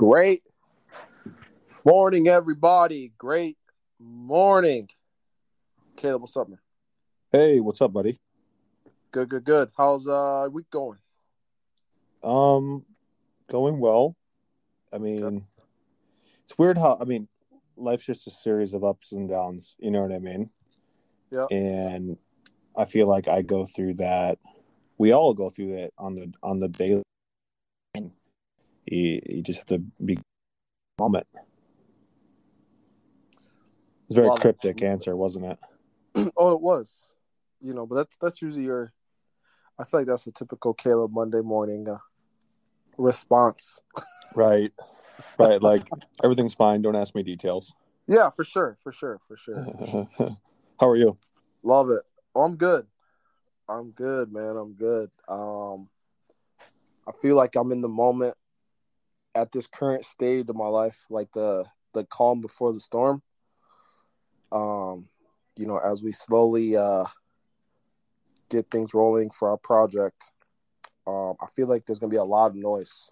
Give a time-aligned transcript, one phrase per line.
[0.00, 0.42] Great
[1.84, 3.12] morning, everybody.
[3.18, 3.58] Great
[3.98, 4.88] morning.
[5.94, 6.58] Caleb, what's up, man?
[7.30, 8.18] Hey, what's up, buddy?
[9.12, 9.68] Good, good, good.
[9.76, 10.96] How's uh week going?
[12.24, 12.86] Um,
[13.46, 14.16] going well.
[14.90, 15.44] I mean,
[16.44, 17.28] it's weird how I mean,
[17.76, 19.76] life's just a series of ups and downs.
[19.80, 20.48] You know what I mean?
[21.30, 21.44] Yeah.
[21.50, 22.16] And
[22.74, 24.38] I feel like I go through that.
[24.96, 27.02] We all go through that on the on the daily.
[28.86, 30.18] You, you just have to be
[30.98, 31.26] moment.
[34.06, 36.32] It's a very Well, cryptic answer, wasn't it?
[36.36, 37.14] oh, it was.
[37.60, 38.92] You know, but that's that's usually your.
[39.78, 41.98] I feel like that's a typical Caleb Monday morning uh,
[42.96, 43.82] response.
[44.36, 44.72] Right.
[45.38, 45.60] Right.
[45.60, 45.88] Like
[46.22, 46.82] everything's fine.
[46.82, 47.74] Don't ask me details.
[48.06, 49.66] Yeah, for sure, for sure, for sure.
[49.76, 50.36] for sure.
[50.80, 51.18] How are you?
[51.64, 52.02] Love it.
[52.32, 52.86] Oh, I'm good.
[53.68, 54.56] I'm good, man.
[54.56, 55.10] I'm good.
[55.28, 55.88] Um,
[57.08, 58.36] I feel like I'm in the moment
[59.34, 61.64] at this current stage of my life, like the
[61.94, 63.22] the calm before the storm.
[64.52, 65.08] Um,
[65.56, 67.04] you know, as we slowly uh
[68.48, 70.32] get things rolling for our project,
[71.06, 73.10] um, I feel like there's gonna be a lot of noise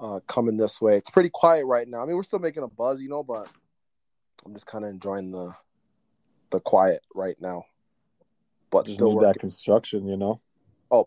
[0.00, 0.96] uh coming this way.
[0.96, 2.02] It's pretty quiet right now.
[2.02, 3.48] I mean, we're still making a buzz, you know, but
[4.44, 5.54] I'm just kind of enjoying the
[6.50, 7.64] the quiet right now.
[8.70, 9.28] But Just still need working.
[9.32, 10.40] that construction, you know?
[10.90, 11.06] Oh,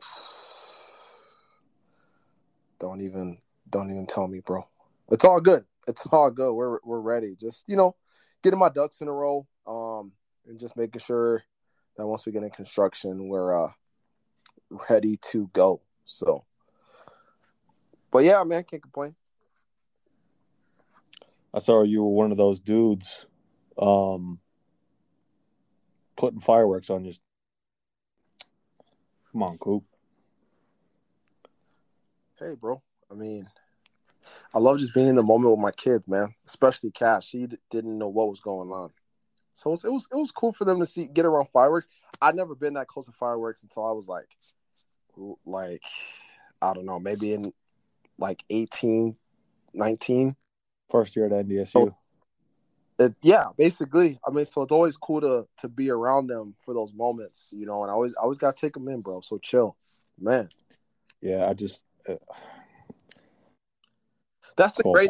[2.79, 3.37] don't even
[3.71, 4.65] don't even tell me, bro.
[5.09, 5.65] It's all good.
[5.87, 6.53] It's all good.
[6.53, 7.35] We're we're ready.
[7.39, 7.95] Just you know,
[8.43, 10.11] getting my ducks in a row, um,
[10.47, 11.43] and just making sure
[11.97, 13.71] that once we get in construction, we're uh
[14.89, 15.81] ready to go.
[16.05, 16.45] So,
[18.11, 19.15] but yeah, man, can't complain.
[21.53, 23.25] I saw you were one of those dudes
[23.77, 24.39] um
[26.15, 27.13] putting fireworks on your
[29.31, 29.85] Come on, Coop.
[32.37, 32.81] Hey, bro.
[33.09, 33.47] I mean,
[34.53, 36.33] I love just being in the moment with my kids, man.
[36.45, 37.27] Especially Cash.
[37.27, 38.91] She d- didn't know what was going on,
[39.53, 41.87] so it was, it was it was cool for them to see get around fireworks.
[42.21, 44.27] I'd never been that close to fireworks until I was like,
[45.45, 45.83] like
[46.61, 47.53] I don't know, maybe in
[48.17, 49.15] like 18,
[49.73, 50.35] 19.
[50.89, 51.75] First year at NDSU.
[51.75, 51.95] Oh.
[52.99, 54.19] It, yeah, basically.
[54.27, 57.65] I mean, so it's always cool to to be around them for those moments, you
[57.65, 57.81] know.
[57.81, 59.21] And I always I always gotta take them in, bro.
[59.21, 59.75] So chill,
[60.19, 60.49] man.
[61.21, 62.15] Yeah, I just uh,
[64.55, 65.09] That's the great.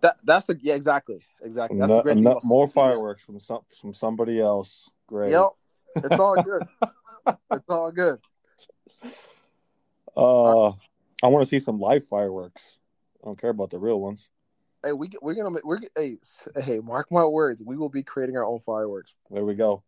[0.00, 1.78] That that's the yeah, exactly, exactly.
[1.78, 4.90] That's No- the great no- more fireworks from some from somebody else.
[5.06, 5.30] Great.
[5.30, 5.48] Yep.
[5.96, 6.62] It's all good.
[7.50, 8.18] it's all good.
[10.14, 10.72] Uh
[11.22, 12.78] I want to see some live fireworks.
[13.22, 14.28] I don't care about the real ones.
[14.84, 16.18] Hey, we we're gonna make we're hey
[16.54, 17.62] hey mark my words.
[17.64, 19.14] We will be creating our own fireworks.
[19.30, 19.82] There we go.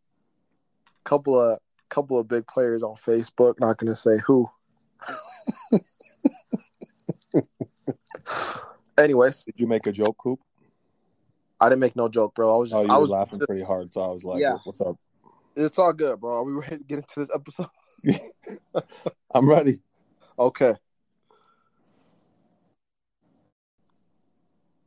[1.04, 1.58] Couple of
[1.90, 3.60] couple of big players on Facebook.
[3.60, 4.48] Not gonna say who.
[8.98, 10.41] Anyways, Did you make a joke, Coop?
[11.60, 12.54] I didn't make no joke, bro.
[12.54, 14.41] I was just Oh, you I were was laughing pretty hard, so I was like,
[14.41, 14.56] Yeah.
[14.64, 14.97] "What's up?"
[15.54, 16.38] It's all good, bro.
[16.38, 17.69] Are we ready to get into this episode?
[19.34, 19.81] I'm ready.
[20.38, 20.75] Okay.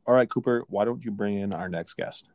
[0.06, 0.64] All right, Cooper.
[0.68, 2.28] Why don't you bring in our next guest?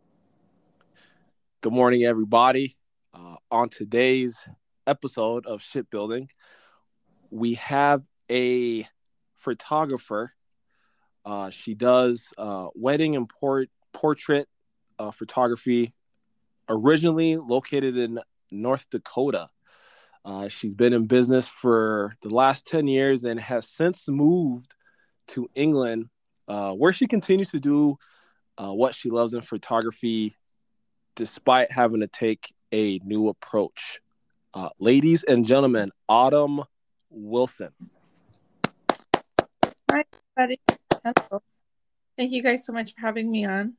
[1.61, 2.77] Good morning, everybody.
[3.13, 4.37] Uh, on today's
[4.85, 6.29] episode of Shipbuilding,
[7.31, 8.87] we have a
[9.37, 10.31] photographer.
[11.25, 14.47] Uh, she does uh, wedding and port- portrait
[14.99, 15.91] uh, photography,
[16.69, 18.19] originally located in
[18.51, 19.49] North Dakota.
[20.23, 24.73] Uh, she's been in business for the last 10 years and has since moved
[25.27, 26.09] to England,
[26.47, 27.97] uh, where she continues to do
[28.57, 30.35] uh, what she loves in photography
[31.15, 33.99] despite having to take a new approach.
[34.79, 36.61] Ladies and gentlemen, Autumn
[37.09, 37.71] Wilson.
[39.91, 40.03] Hi,
[40.37, 40.59] everybody.
[41.05, 41.41] Hello.
[42.17, 43.75] Thank you guys so much for having me on.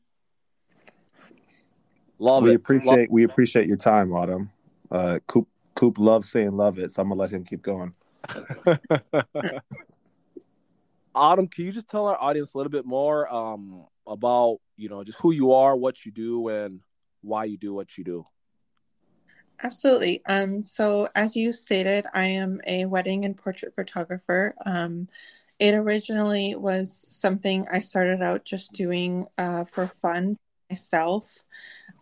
[2.20, 2.54] Love we it.
[2.54, 4.52] appreciate we appreciate your time, Autumn.
[4.92, 7.94] Uh, Coop Coop loves saying love it, so I'm gonna let him keep going.
[11.16, 15.02] Autumn, can you just tell our audience a little bit more um, about, you know,
[15.02, 16.80] just who you are, what you do, and
[17.22, 18.24] why you do what you do?
[19.62, 20.22] Absolutely.
[20.26, 24.54] Um, so as you stated, I am a wedding and portrait photographer.
[24.66, 25.08] Um,
[25.58, 30.36] it originally was something I started out just doing uh, for fun
[30.70, 31.44] myself.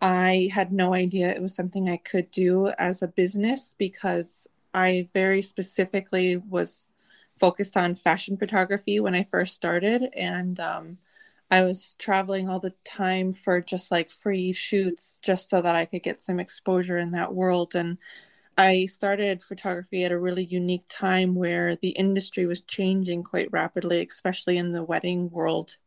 [0.01, 5.09] I had no idea it was something I could do as a business because I
[5.13, 6.91] very specifically was
[7.39, 10.97] focused on fashion photography when I first started, and um,
[11.49, 15.85] I was traveling all the time for just like free shoots, just so that I
[15.85, 17.75] could get some exposure in that world.
[17.75, 17.97] And
[18.57, 24.05] I started photography at a really unique time where the industry was changing quite rapidly,
[24.07, 25.77] especially in the wedding world.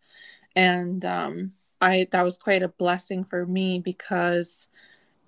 [0.57, 4.69] And um, I that was quite a blessing for me because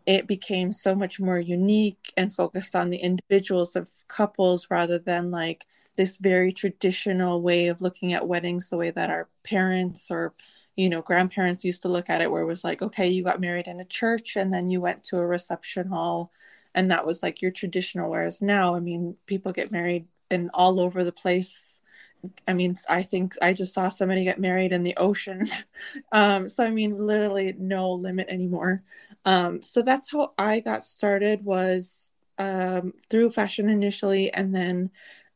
[0.07, 5.31] it became so much more unique and focused on the individuals of couples rather than
[5.31, 5.67] like
[5.97, 10.35] this very traditional way of looking at weddings the way that our parents or
[10.77, 13.41] you know grandparents used to look at it where it was like okay you got
[13.41, 16.33] married in a church and then you went to a reception hall
[16.75, 20.81] and that was like your traditional whereas now i mean people get married in all
[20.81, 21.83] over the place.
[22.47, 25.47] I mean i think i just saw somebody get married in the ocean.
[26.13, 28.83] Um, so i mean literally no limit anymore.
[29.25, 34.91] Um, so that's how i got started was um, through fashion initially and then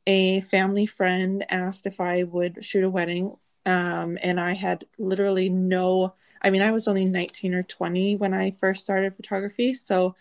[0.07, 3.35] a family friend asked if i would shoot a wedding.
[3.67, 8.35] Um, and i had literally no i mean i was only 19 or 20 when
[8.35, 9.73] i first started photography.
[9.75, 10.15] So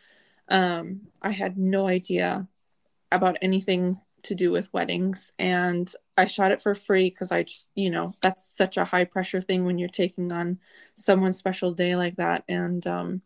[0.53, 2.47] um, I had no idea
[3.11, 7.71] about anything to do with weddings and I shot it for free because I just,
[7.75, 10.59] you know, that's such a high pressure thing when you're taking on
[10.95, 12.43] someone's special day like that.
[12.47, 13.21] And um,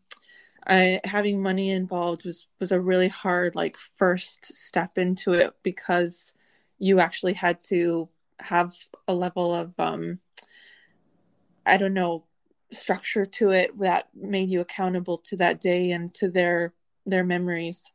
[0.66, 6.32] I, having money involved was was a really hard like first step into it because
[6.78, 8.08] you actually had to
[8.40, 8.74] have
[9.06, 10.18] a level of um,
[11.66, 12.24] I don't know
[12.72, 16.72] structure to it that made you accountable to that day and to their
[17.10, 17.92] their memories.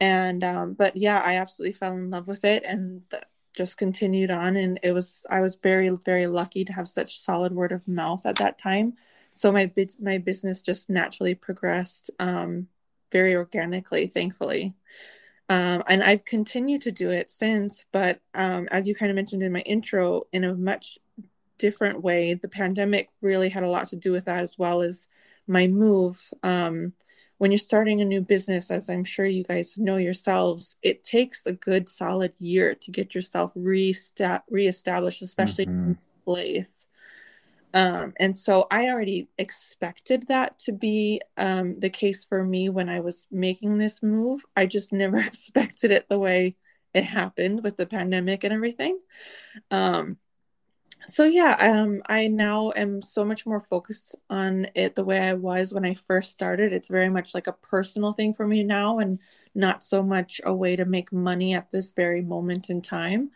[0.00, 3.02] And um, but yeah i absolutely fell in love with it and
[3.56, 4.56] just continued on.
[4.56, 8.26] And it was i was very very lucky to have such solid word of mouth
[8.26, 8.94] at that time.
[9.30, 9.70] So my
[10.00, 12.68] my business just naturally progressed um,
[13.12, 14.74] very organically thankfully.
[15.48, 19.44] Um, and i've continued to do it since but um, as you kind of mentioned
[19.44, 20.98] in my intro in a much
[21.56, 25.06] different way the pandemic really had a lot to do with that as well as
[25.46, 26.30] my move.
[26.42, 26.92] Um,
[27.38, 31.46] when you're starting a new business, as I'm sure you guys know yourselves, it takes
[31.46, 35.90] a good solid year to get yourself re-sta- reestablished, especially mm-hmm.
[35.90, 36.86] in place.
[37.74, 42.88] Um, and so I already expected that to be um, the case for me when
[42.88, 44.40] I was making this move.
[44.56, 46.56] I just never expected it the way
[46.94, 48.98] it happened with the pandemic and everything.
[49.70, 50.16] Um,
[51.08, 55.34] so yeah um i now am so much more focused on it the way i
[55.34, 56.72] was when i first started.
[56.72, 59.18] It's very much like a personal thing for me now and
[59.54, 63.30] not so much a way to make money at this very moment in time.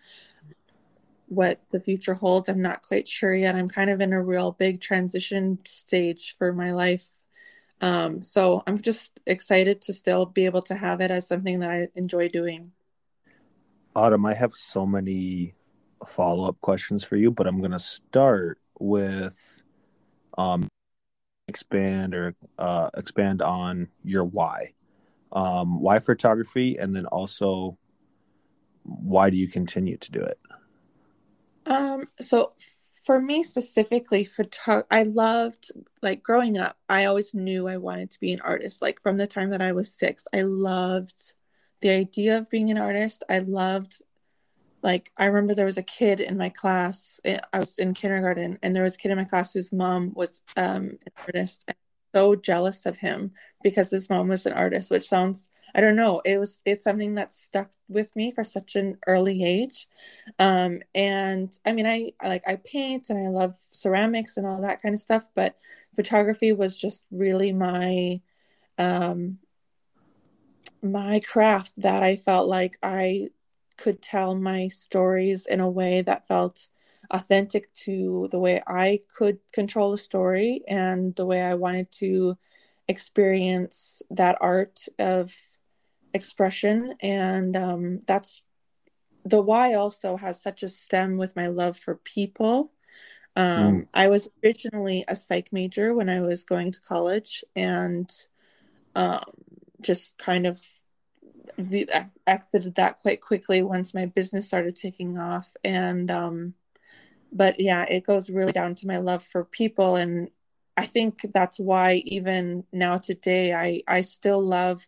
[1.29, 3.55] What the future holds i'm not quite sure yet.
[3.55, 7.09] I'm kind of in a real big transition stage for my life.
[7.81, 11.71] Um, so i'm just excited to still be able to have it as something that
[11.71, 12.73] i enjoy doing.
[13.95, 15.55] Autumn i have so many
[16.07, 19.63] follow up questions for you, but I'm going to start with
[20.39, 20.69] um,
[21.49, 24.73] expand or uh, expand on your why.
[25.33, 27.79] Um, why photography, and then also
[28.83, 30.39] why do you continue to do it?
[31.67, 32.53] Um, so
[33.05, 36.77] for me specifically, photo- I loved like growing up.
[36.89, 38.83] I always knew I wanted to be an artist.
[38.83, 41.35] Like from the time that I was six, I loved
[41.81, 43.25] the idea of being an artist.
[43.29, 44.03] I loved
[44.83, 48.59] like i remember there was a kid in my class eh, i was in kindergarten
[48.63, 51.77] and there was a kid in my class whose mom was um, an artist and
[52.15, 53.33] so jealous of him
[53.63, 57.15] because his mom was an artist which sounds i don't know it was it's something
[57.15, 59.87] that stuck with me for such an early age.
[60.39, 64.83] Um, and i mean i like i paint and i love ceramics and all that
[64.83, 65.57] kind of stuff but
[65.95, 68.21] photography was just really my
[68.79, 69.39] um
[70.83, 73.29] my craft that i felt like i
[73.81, 76.69] could tell my stories in a way that felt
[77.11, 82.37] authentic to the way I could control a story and the way I wanted to
[82.87, 85.35] experience that art of
[86.13, 86.95] expression.
[87.01, 88.43] And um, that's
[89.25, 92.73] the why also has such a stem with my love for people.
[93.37, 93.89] Um, mm.
[93.95, 98.11] I was originally a psych major when I was going to college and
[98.95, 99.25] um,
[99.81, 100.61] just kind of
[102.27, 105.55] exited that quite quickly once my business started taking off.
[105.65, 106.55] And um
[107.33, 109.97] but yeah it goes really down to my love for people.
[109.97, 110.31] And
[110.77, 114.87] i think that's why even now today i i still love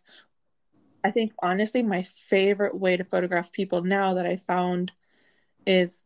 [1.03, 4.91] i think honestly my favorite way to photograph people now that i found
[5.65, 6.03] is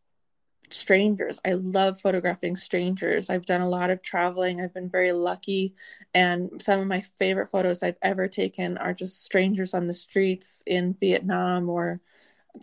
[0.69, 1.39] strangers.
[1.45, 3.29] I love photographing strangers.
[3.29, 4.61] I've done a lot of traveling.
[4.61, 5.73] I've been very lucky.
[6.13, 10.63] And some of my favorite photos I've ever taken are just strangers on the streets
[10.65, 12.01] in Vietnam or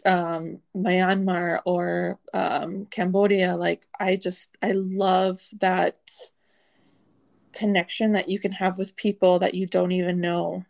[0.04, 3.56] um, Myanmar or um, Cambodia.
[3.56, 5.98] Like, I just, I love that
[7.52, 10.64] connection that you can have with people that you don't even know.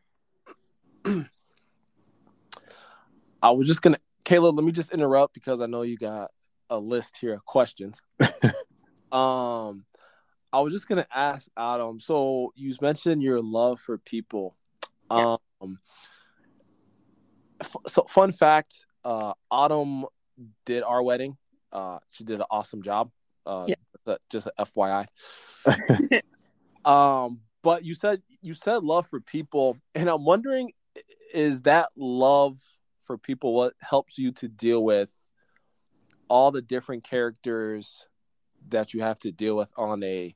[3.42, 6.30] I was just gonna, Kayla, Let me just interrupt because I know you got
[6.74, 8.00] a list here of questions.
[9.12, 9.84] um,
[10.52, 12.00] I was just gonna ask Autumn.
[12.00, 14.56] So you mentioned your love for people.
[15.10, 15.38] Yes.
[15.60, 15.78] Um,
[17.60, 20.06] f- so fun fact: uh, Autumn
[20.66, 21.36] did our wedding.
[21.72, 23.10] Uh, she did an awesome job.
[23.46, 24.16] Uh, yeah.
[24.30, 25.06] just a FYI.
[26.84, 30.72] um, but you said you said love for people, and I'm wondering,
[31.32, 32.58] is that love
[33.06, 35.12] for people what helps you to deal with
[36.34, 38.06] all the different characters
[38.68, 40.34] that you have to deal with on a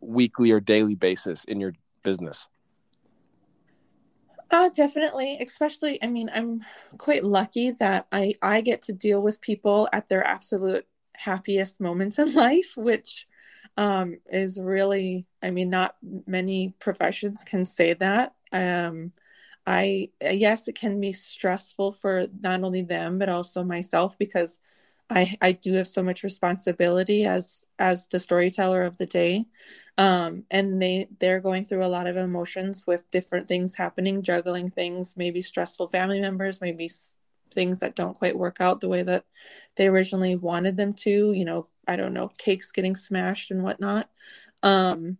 [0.00, 1.72] weekly or daily basis in your
[2.02, 2.48] business?
[4.50, 5.38] Uh, definitely.
[5.40, 6.62] Especially, I mean, I'm
[6.98, 12.18] quite lucky that I I get to deal with people at their absolute happiest moments
[12.18, 13.28] in life, which
[13.76, 15.94] um, is really, I mean, not
[16.26, 18.34] many professions can say that.
[18.50, 19.12] Um,
[19.64, 24.58] I yes, it can be stressful for not only them but also myself because
[25.10, 29.46] I I do have so much responsibility as as the storyteller of the day,
[29.98, 34.70] um, and they they're going through a lot of emotions with different things happening, juggling
[34.70, 37.14] things, maybe stressful family members, maybe s-
[37.54, 39.24] things that don't quite work out the way that
[39.76, 41.32] they originally wanted them to.
[41.32, 44.08] You know, I don't know, cakes getting smashed and whatnot.
[44.62, 45.18] Um,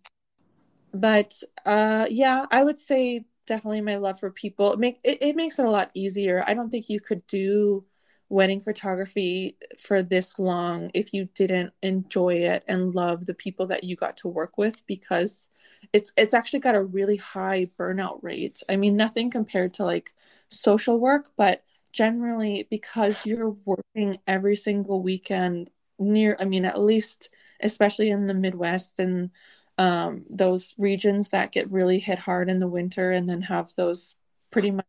[0.92, 1.34] but
[1.66, 4.72] uh, yeah, I would say definitely my love for people.
[4.72, 6.44] It make it, it makes it a lot easier.
[6.46, 7.84] I don't think you could do
[8.30, 13.84] wedding photography for this long if you didn't enjoy it and love the people that
[13.84, 15.48] you got to work with because
[15.92, 18.62] it's it's actually got a really high burnout rate.
[18.68, 20.14] I mean nothing compared to like
[20.48, 27.30] social work, but generally because you're working every single weekend near I mean at least
[27.60, 29.30] especially in the Midwest and
[29.78, 34.14] um, those regions that get really hit hard in the winter and then have those
[34.50, 34.86] pretty much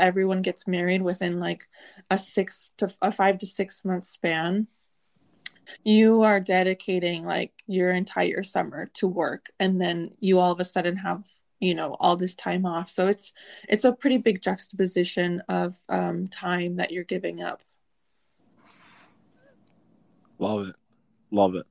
[0.00, 1.68] everyone gets married within like
[2.10, 4.66] a six to a five to six month span
[5.84, 10.64] you are dedicating like your entire summer to work and then you all of a
[10.64, 11.22] sudden have
[11.60, 12.90] you know all this time off.
[12.90, 13.32] So it's
[13.68, 17.62] it's a pretty big juxtaposition of um, time that you're giving up.
[20.38, 20.76] Love it.
[21.30, 21.66] Love it.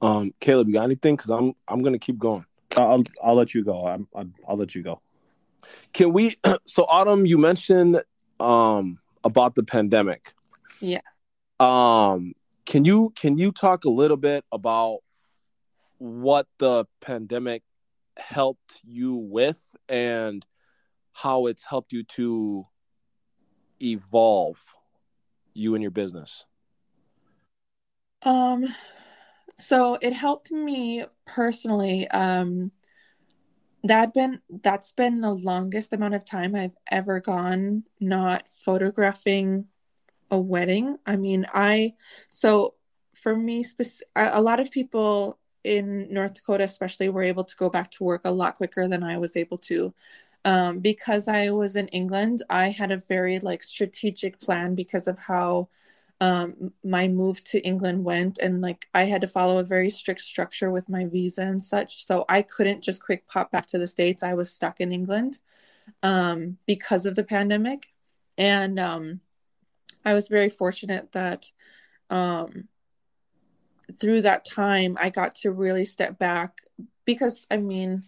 [0.00, 1.16] Um caleb you got anything?
[1.16, 2.44] Because i'm i'm gonna keep going.
[2.76, 3.86] I'll i'll let you go.
[3.86, 5.00] I'm, i will let you go
[5.92, 6.36] can we?
[6.66, 8.02] So, Autumn, you mentioned
[8.40, 10.32] um, about the pandemic.
[10.80, 11.22] Yes.
[11.60, 12.34] Um,
[12.66, 14.98] can you can you talk a little bit about
[15.98, 17.62] what the pandemic
[18.16, 20.44] helped you with and
[21.12, 22.66] how it's helped you to
[23.80, 24.58] evolve
[25.54, 26.44] you and your business?
[28.24, 28.66] Um,
[29.56, 32.08] so it helped me personally.
[32.08, 32.72] Um,
[33.84, 39.66] that been that's been the longest amount of time I've ever gone not photographing
[40.30, 40.98] a wedding.
[41.04, 41.94] I mean, I
[42.28, 42.74] so
[43.14, 47.70] for me spec- a lot of people in North Dakota especially were able to go
[47.70, 49.94] back to work a lot quicker than I was able to.
[50.44, 55.18] Um, because I was in England, I had a very like strategic plan because of
[55.18, 55.68] how
[56.22, 60.20] um, my move to England went, and like I had to follow a very strict
[60.20, 62.06] structure with my visa and such.
[62.06, 64.22] So I couldn't just quick pop back to the States.
[64.22, 65.40] I was stuck in England
[66.04, 67.88] um, because of the pandemic.
[68.38, 69.20] And um,
[70.04, 71.46] I was very fortunate that
[72.08, 72.68] um,
[74.00, 76.60] through that time, I got to really step back
[77.04, 78.04] because I mean,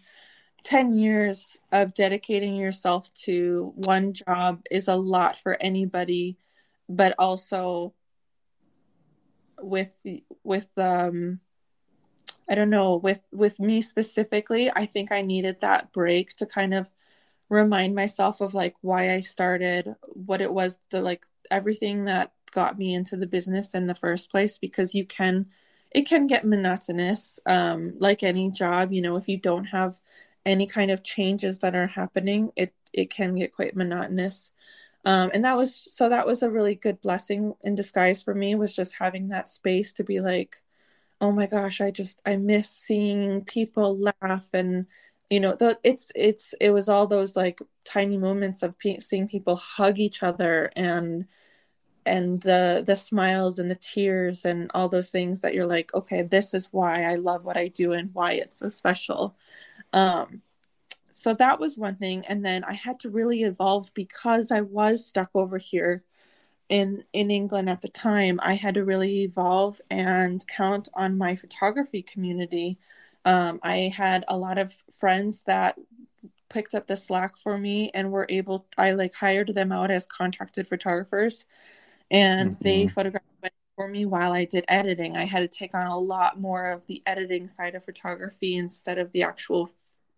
[0.63, 6.37] 10 years of dedicating yourself to one job is a lot for anybody,
[6.87, 7.93] but also
[9.61, 9.93] with
[10.43, 11.39] with um
[12.49, 16.73] I don't know with with me specifically I think I needed that break to kind
[16.73, 16.87] of
[17.49, 22.77] remind myself of like why I started what it was the like everything that got
[22.77, 25.47] me into the business in the first place because you can
[25.91, 29.99] it can get monotonous um like any job you know if you don't have
[30.45, 34.51] any kind of changes that are happening it it can get quite monotonous
[35.05, 38.55] um, and that was so that was a really good blessing in disguise for me
[38.55, 40.61] was just having that space to be like
[41.21, 44.85] oh my gosh i just i miss seeing people laugh and
[45.29, 49.27] you know the, it's it's it was all those like tiny moments of pe- seeing
[49.27, 51.25] people hug each other and
[52.05, 56.21] and the the smiles and the tears and all those things that you're like okay
[56.21, 59.35] this is why i love what i do and why it's so special.
[59.93, 60.41] Um
[61.15, 65.05] so that was one thing and then i had to really evolve because i was
[65.05, 66.03] stuck over here
[66.69, 71.35] in in england at the time i had to really evolve and count on my
[71.35, 72.77] photography community
[73.23, 75.77] um, i had a lot of friends that
[76.49, 80.05] picked up the slack for me and were able I like hired them out as
[80.05, 81.45] contracted photographers
[82.11, 82.63] and mm-hmm.
[82.63, 83.25] they photographed
[83.75, 85.17] for me while I did editing.
[85.17, 88.97] I had to take on a lot more of the editing side of photography instead
[88.97, 89.69] of the actual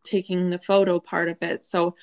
[0.03, 1.63] taking the photo part of it.
[1.63, 1.95] So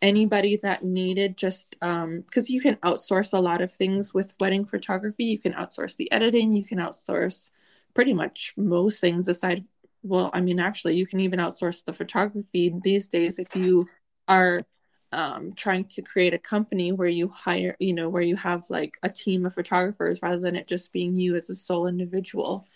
[0.00, 4.64] anybody that needed just um because you can outsource a lot of things with wedding
[4.64, 5.24] photography.
[5.24, 6.52] You can outsource the editing.
[6.52, 7.50] You can outsource
[7.94, 9.64] pretty much most things aside
[10.02, 13.88] well i mean actually you can even outsource the photography these days if you
[14.28, 14.62] are
[15.10, 18.98] um, trying to create a company where you hire you know where you have like
[19.02, 22.66] a team of photographers rather than it just being you as a sole individual.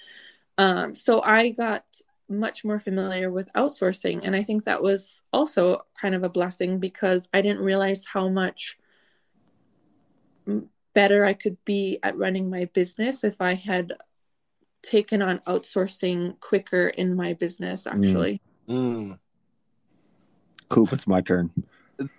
[0.56, 1.84] Um, so i got
[2.38, 4.20] much more familiar with outsourcing.
[4.24, 8.28] And I think that was also kind of a blessing because I didn't realize how
[8.28, 8.78] much
[10.94, 13.92] better I could be at running my business if I had
[14.82, 17.92] taken on outsourcing quicker in my business, mm.
[17.92, 18.40] actually.
[18.68, 19.18] Mm.
[20.68, 21.50] Coop, it's my turn.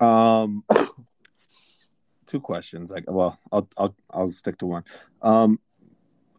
[0.00, 0.64] um,
[2.26, 2.90] two questions.
[2.90, 4.84] Like, well, I'll I'll I'll stick to one.
[5.22, 5.58] Um,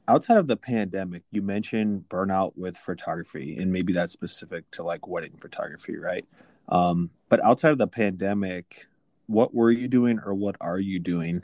[0.10, 5.08] outside of the pandemic, you mentioned burnout with photography, and maybe that's specific to like
[5.08, 6.26] wedding photography, right?
[6.68, 8.88] Um, but outside of the pandemic,
[9.28, 11.44] what were you doing or what are you doing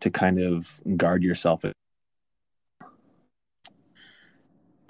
[0.00, 1.64] to kind of guard yourself?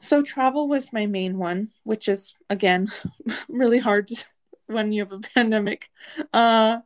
[0.00, 2.88] So, travel was my main one, which is again
[3.48, 4.08] really hard
[4.66, 5.90] when you have a pandemic.
[6.32, 6.78] Uh,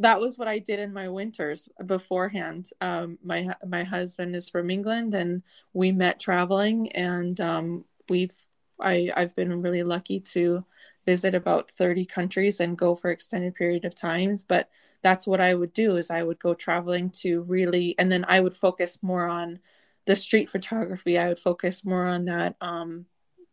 [0.00, 2.70] that was what I did in my winters beforehand.
[2.80, 5.42] Um, my my husband is from England, and
[5.72, 8.34] we met traveling, and um, we've
[8.80, 10.64] I I've been really lucky to
[11.06, 14.68] visit about 30 countries and go for extended period of times but
[15.02, 18.40] that's what i would do is i would go traveling to really and then i
[18.40, 19.58] would focus more on
[20.06, 23.06] the street photography i would focus more on that um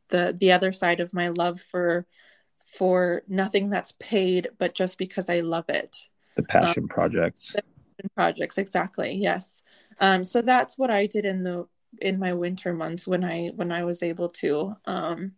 [0.10, 2.06] the the other side of my love for
[2.60, 7.56] for nothing that's paid but just because i love it the passion um, projects.
[7.56, 9.64] passion projects exactly yes.
[10.00, 11.68] Um, so that's what i did in the
[12.00, 15.32] in my winter months when i when i was able to um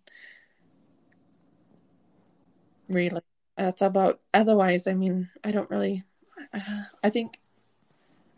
[2.89, 3.21] really
[3.55, 6.03] that's about otherwise i mean i don't really
[6.53, 7.39] uh, i think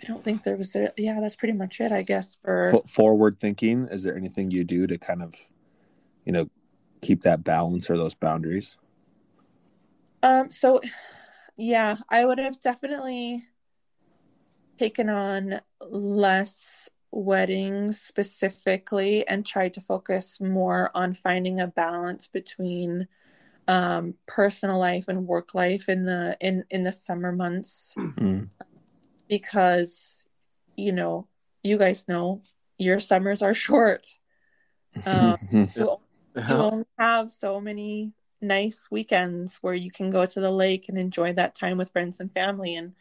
[0.04, 3.40] i don't think there was a, yeah that's pretty much it i guess for forward
[3.40, 5.34] thinking is there anything you do to kind of
[6.26, 6.48] you know
[7.02, 8.78] keep that balance or those boundaries?
[10.24, 10.80] Um so
[11.62, 13.44] yeah, I would have definitely
[14.80, 23.08] taken on less weddings specifically and tried to focus more on finding a balance between
[23.68, 27.94] um, personal life and work life in the in in the summer months.
[27.96, 28.46] Mm-hmm.
[29.30, 30.26] because
[30.76, 31.28] you know
[31.64, 32.42] you guys know
[32.80, 34.08] your summers are short.
[35.06, 35.38] Um,
[35.76, 35.98] you,
[36.36, 40.98] you only have so many nice weekends where you can go to the lake and
[40.98, 42.94] enjoy that time with friends and family and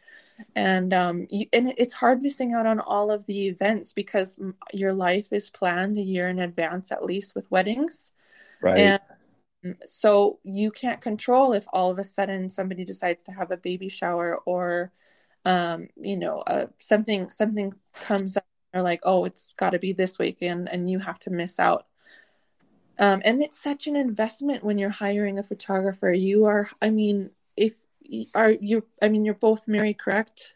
[0.55, 4.37] and um you, and it's hard missing out on all of the events because
[4.73, 8.11] your life is planned a year in advance at least with weddings.
[8.61, 8.99] Right.
[9.63, 13.57] And so you can't control if all of a sudden somebody decides to have a
[13.57, 14.91] baby shower or
[15.45, 19.93] um you know uh, something something comes up or like oh it's got to be
[19.93, 21.87] this weekend and you have to miss out
[22.99, 26.11] um, and it's such an investment when you're hiring a photographer.
[26.11, 27.73] You are i mean if
[28.35, 30.53] are you i mean you're both married correct?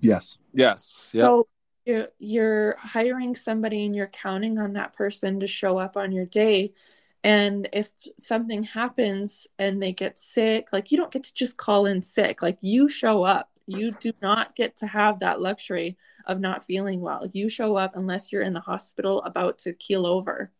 [0.00, 0.38] Yes.
[0.52, 1.10] Yes.
[1.14, 1.48] Yeah so
[1.84, 6.26] you're, you're hiring somebody and you're counting on that person to show up on your
[6.26, 6.72] day.
[7.22, 11.86] And if something happens and they get sick like you don't get to just call
[11.86, 12.42] in sick.
[12.42, 13.50] Like you show up.
[13.68, 15.96] You do not get to have that luxury
[16.26, 17.28] of not feeling well.
[17.32, 20.52] You show up unless you're in the hospital about to keel over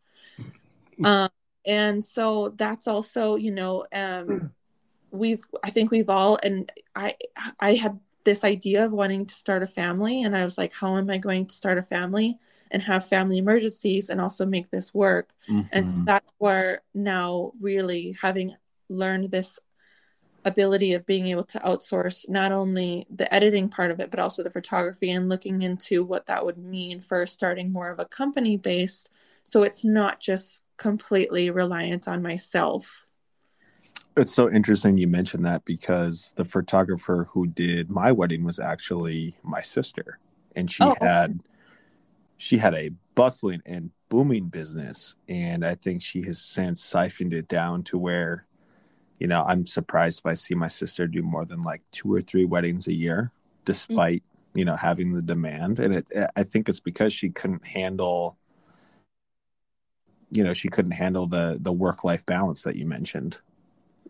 [1.05, 1.29] um,
[1.67, 4.53] and so that's also you know um,
[5.11, 7.15] we've i think we've all and i
[7.61, 10.97] i had this idea of wanting to start a family and i was like how
[10.97, 12.39] am i going to start a family
[12.71, 15.33] and have family emergencies and also make this work?
[15.49, 15.69] Mm-hmm.
[15.73, 18.55] and so that's where now really having
[18.89, 19.61] learned this
[20.45, 24.45] ability of being able to outsource not only the editing part of it but also
[24.45, 28.57] the photography and looking into what that would mean for starting more of a company
[28.57, 29.11] based
[29.43, 33.07] so it's not just completely reliant on myself.
[34.17, 39.35] It's so interesting you mentioned that because the photographer who did my wedding was actually
[39.43, 40.19] my sister
[40.55, 41.41] and she oh, had
[42.39, 47.49] she had a bustling and booming business and I think she has since siphoned it
[47.49, 48.47] down to where
[49.19, 52.21] you know, I'm surprised if I see my sister do more than like two or
[52.21, 53.33] three weddings a year
[53.65, 54.59] despite, mm-hmm.
[54.59, 58.39] you know, having the demand and it I think it's because she couldn't handle
[60.31, 63.39] you know she couldn't handle the the work life balance that you mentioned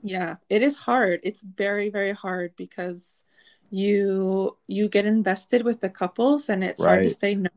[0.03, 1.21] Yeah, it is hard.
[1.23, 3.25] It's very, very hard because
[3.71, 7.51] you you get invested with the couples and it's hard to say no.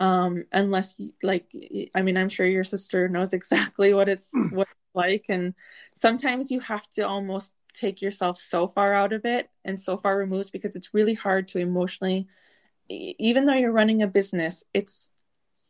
[0.00, 1.46] Um, unless you- like
[1.94, 5.54] I mean, I'm sure your sister knows exactly what it's what it's like and
[5.92, 10.16] sometimes you have to almost take yourself so far out of it and so far
[10.16, 12.26] removed because it's really hard to emotionally
[12.88, 15.10] even though you're running a business, it's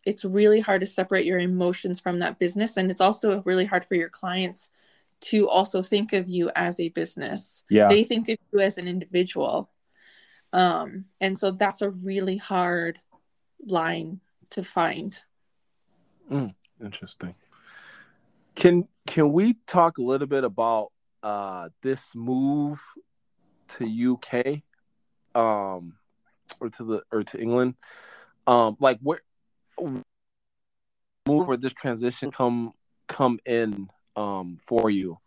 [0.09, 3.85] it's really hard to separate your emotions from that business and it's also really hard
[3.85, 4.71] for your clients
[5.21, 7.89] to also think of you as a business Yeah.
[7.89, 9.71] they think of you as an individual
[10.53, 12.99] um and so that's a really hard
[13.67, 15.21] line to find
[16.81, 17.35] Interesting.
[18.55, 20.93] Can can we talk a little bit about
[21.23, 22.81] uh this move
[23.69, 24.63] to UK
[25.35, 25.95] um
[26.61, 27.75] or to the or to England?
[28.47, 29.21] Um like where
[29.81, 32.73] move where this transition come
[33.07, 35.19] come in um for you?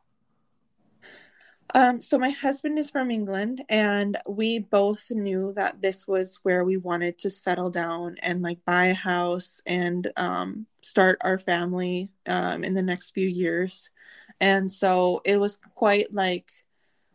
[1.74, 6.66] Um, so my husband is from England, and we both knew that this was where
[6.66, 12.10] we wanted to settle down and like buy a house and um, start our family
[12.28, 13.90] um, in the next few years.
[14.42, 16.52] And so it was quite like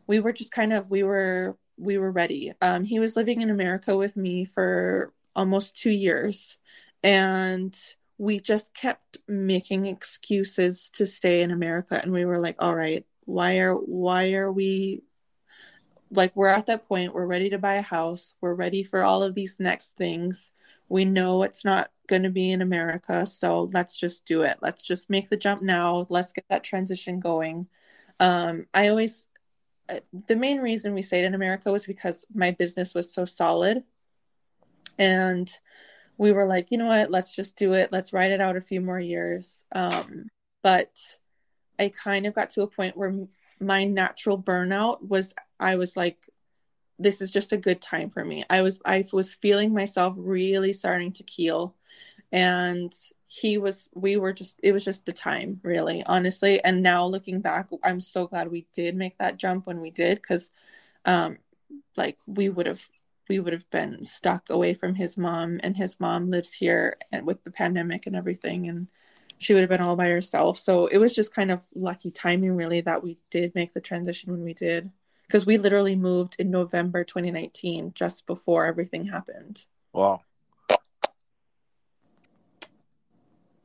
[0.07, 2.53] we were just kind of we were we were ready.
[2.63, 6.57] Um, he was living in America with me for almost two years,
[7.07, 7.79] and
[8.19, 12.01] we just kept making excuses to stay in America.
[12.03, 15.03] And we were like, all right why are why are we
[16.11, 19.23] like we're at that point we're ready to buy a house we're ready for all
[19.23, 20.53] of these next things.
[20.89, 24.59] We know it's not going to be in america so let's just do it.
[24.63, 26.07] Let's just make the jump now.
[26.09, 27.67] Let's get that transition going.
[28.21, 29.27] Um i always
[29.89, 33.83] uh, the main reason we stayed in america was because my business was so solid.
[34.99, 35.53] And
[36.19, 37.11] we were like you know what?
[37.11, 37.93] Let's just do it.
[37.93, 39.65] Let's ride it out a few more years.
[39.73, 40.29] Um
[40.63, 40.97] but
[41.79, 43.15] I kind of got to a point where
[43.61, 46.19] my natural burnout was I was like
[46.99, 48.45] this is just a good time for me.
[48.49, 51.75] I was I was feeling myself really starting to keel
[52.33, 52.93] and
[53.27, 56.63] he was we were just it was just the time really honestly.
[56.63, 60.23] And now looking back I'm so glad we did make that jump when we did
[60.23, 60.51] cuz
[61.05, 61.39] um
[61.97, 62.89] like we would have
[63.29, 67.27] we would have been stuck away from his mom and his mom lives here and
[67.27, 68.89] with the pandemic and everything and
[69.39, 70.59] she would have been all by herself.
[70.59, 74.33] So it was just kind of lucky timing, really, that we did make the transition
[74.33, 74.91] when we did.
[75.27, 79.65] Because we literally moved in November 2019, just before everything happened.
[79.93, 80.21] Wow.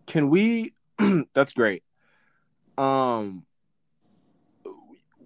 [0.07, 0.73] Can we
[1.33, 1.83] that's great.
[2.77, 3.45] Um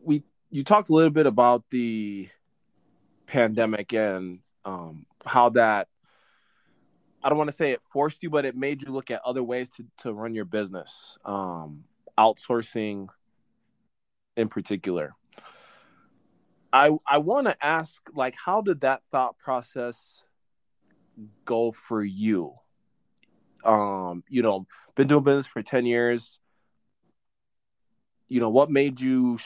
[0.03, 2.29] we you talked a little bit about the
[3.27, 5.87] pandemic and um how that
[7.23, 9.41] I don't want to say it forced you, but it made you look at other
[9.41, 11.85] ways to, to run your business, um,
[12.19, 13.07] outsourcing
[14.37, 15.15] in particular.
[16.71, 20.23] I I want to ask, like, how did that thought process
[21.45, 22.53] go for you?
[23.63, 26.39] Um, you know, been doing business for ten years.
[28.27, 29.39] You know, what made you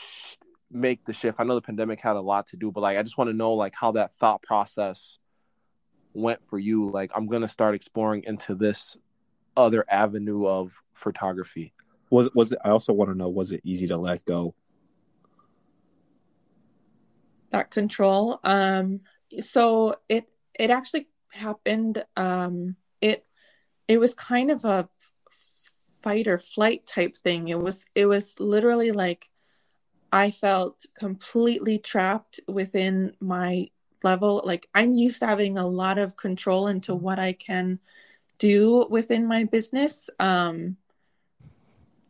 [0.70, 1.40] make the shift?
[1.40, 3.36] I know the pandemic had a lot to do, but like, I just want to
[3.36, 5.18] know, like, how that thought process
[6.12, 8.96] went for you like i'm going to start exploring into this
[9.56, 11.72] other avenue of photography
[12.10, 12.58] Was was it?
[12.64, 14.54] I also want to know was it easy to let go?
[17.50, 18.40] That control.
[18.44, 19.00] Um,
[19.38, 20.28] so it
[20.58, 22.04] it actually happened.
[22.16, 23.24] Um, it
[23.86, 24.88] it was kind of a
[26.02, 27.48] fight or flight type thing.
[27.48, 29.30] It was it was literally like
[30.12, 33.70] I felt completely trapped within my
[34.02, 34.42] level.
[34.44, 37.78] Like i'm used to having a lot of control into what i can
[38.38, 40.10] do within my business.
[40.18, 40.76] Um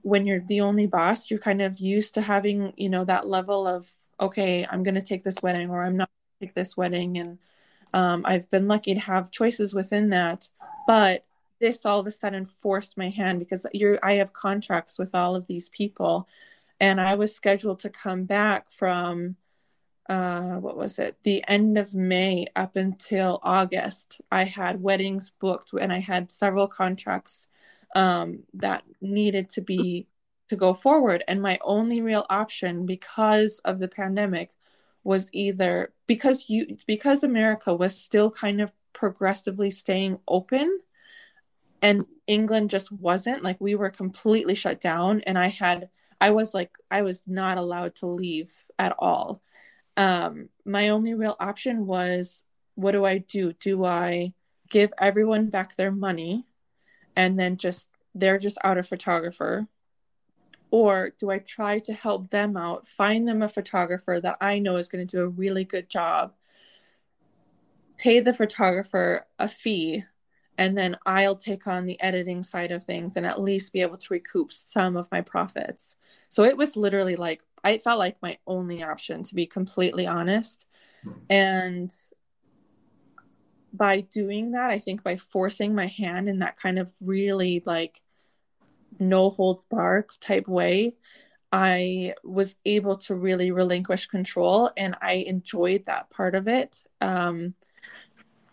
[0.03, 3.69] when you're the only boss you're kind of used to having you know that level
[3.69, 6.09] of okay i'm going to take this wedding or i'm not
[6.41, 7.19] take this wedding.
[7.19, 7.39] And
[7.93, 10.49] um, i've been lucky to have choices within that.
[10.87, 11.25] But
[11.61, 15.35] this all of a sudden forced my hand because you're i have contracts with all
[15.37, 16.27] of these people
[16.81, 19.37] and i was scheduled to come back from
[20.11, 21.17] uh, what was it?
[21.23, 26.67] The end of May up until August, I had weddings booked and I had several
[26.67, 27.47] contracts
[27.95, 30.09] um, that needed to be
[30.49, 31.23] to go forward.
[31.29, 34.51] And my only real option because of the pandemic
[35.05, 40.81] was either because you because America was still kind of progressively staying open
[41.81, 45.89] and England just wasn't like we were completely shut down and I had
[46.21, 49.43] I was like I was not allowed to leave at all
[50.01, 53.53] um, my only real option was what do I do?
[53.53, 54.33] Do I
[54.71, 56.47] give everyone back their money
[57.15, 59.67] and then just they're just out a photographer?
[60.71, 64.77] Or do I try to help them out, find them a photographer that I know
[64.77, 66.33] is going to do a really good job,
[67.99, 70.05] pay the photographer a fee,
[70.61, 73.97] and then I'll take on the editing side of things and at least be able
[73.97, 75.97] to recoup some of my profits.
[76.29, 80.67] So it was literally like, I felt like my only option, to be completely honest.
[81.31, 81.91] And
[83.73, 88.03] by doing that, I think by forcing my hand in that kind of really like
[88.99, 90.93] no holds bar type way,
[91.51, 96.85] I was able to really relinquish control and I enjoyed that part of it.
[97.01, 97.55] Um,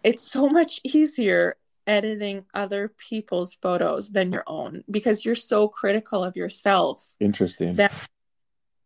[0.06, 6.24] it's so much easier editing other people's photos than your own because you're so critical
[6.24, 7.14] of yourself.
[7.20, 7.76] Interesting.
[7.76, 7.94] That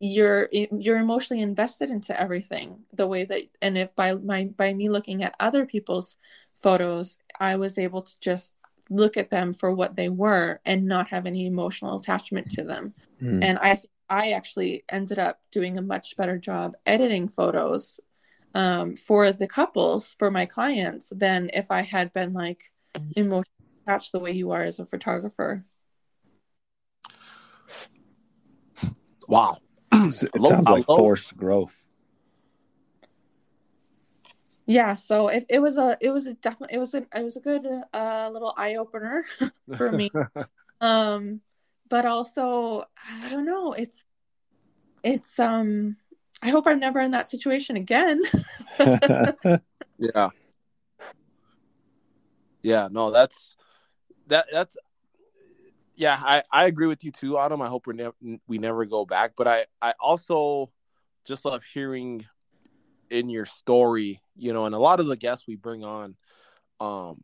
[0.02, 4.90] you're you're emotionally invested into everything the way that and if by my by me
[4.90, 6.18] looking at other people's
[6.56, 8.56] photos i was able to just
[8.90, 12.96] look at them for what they were and not have any emotional attachment to them
[13.22, 13.44] mm.
[13.44, 18.00] and i i actually ended up doing a much better job editing photos
[18.54, 22.72] um, for the couples for my clients than if i had been like
[23.16, 23.46] emotionally
[23.86, 25.66] attached the way you are as a photographer.
[29.28, 29.58] Wow.
[29.94, 31.88] It sounds like forced growth.
[34.68, 37.36] Yeah so it, it was a it was a definitely it was a it was
[37.36, 39.26] a good uh little eye-opener
[39.78, 40.10] for me.
[40.80, 41.42] Um
[41.90, 42.86] but also
[43.24, 44.06] i don't know it's
[45.04, 45.98] it's um
[46.42, 48.22] i hope i'm never in that situation again.
[50.00, 50.32] Yeah
[52.62, 53.56] yeah no that's
[54.28, 54.78] that that's
[55.96, 58.16] yeah i i agree with you too autumn i hope we never
[58.48, 60.72] we never go back but i i also
[61.26, 62.26] just love hearing
[63.12, 66.16] in your story, you know, and a lot of the guests we bring on,
[66.80, 67.22] um,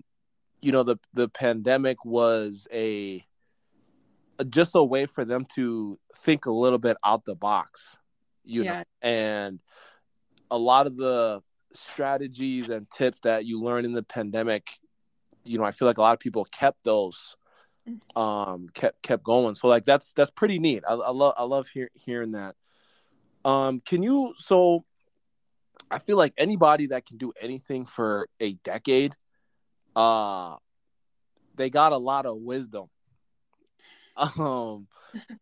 [0.61, 3.25] you know, the the pandemic was a,
[4.49, 7.97] just a way for them to think a little bit out the box,
[8.43, 8.79] you yeah.
[8.79, 9.59] know, and
[10.51, 11.41] a lot of the
[11.73, 14.69] strategies and tips that you learn in the pandemic,
[15.47, 17.35] you know, I feel like a lot of people kept those
[17.87, 18.19] mm-hmm.
[18.19, 21.67] um kept kept going so like that's that's pretty neat i, I love i love
[21.69, 22.55] hear, hearing that
[23.45, 24.83] um can you so
[25.89, 29.15] I feel like anybody that can do anything for a decade,
[29.95, 30.55] uh,
[31.55, 32.87] they got a lot of wisdom.
[34.39, 34.87] Um,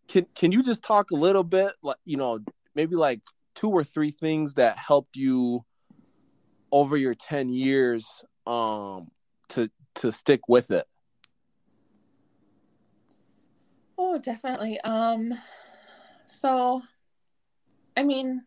[0.10, 2.40] can can you just talk a little bit, like you know,
[2.76, 3.22] maybe like
[3.54, 5.64] two or three things that helped you
[6.74, 8.06] over your ten years,
[8.46, 9.08] um,
[9.48, 10.88] to to stick with it?
[13.98, 14.80] Oh, definitely.
[14.82, 15.34] Um,
[16.28, 16.82] so,
[17.96, 18.44] I mean,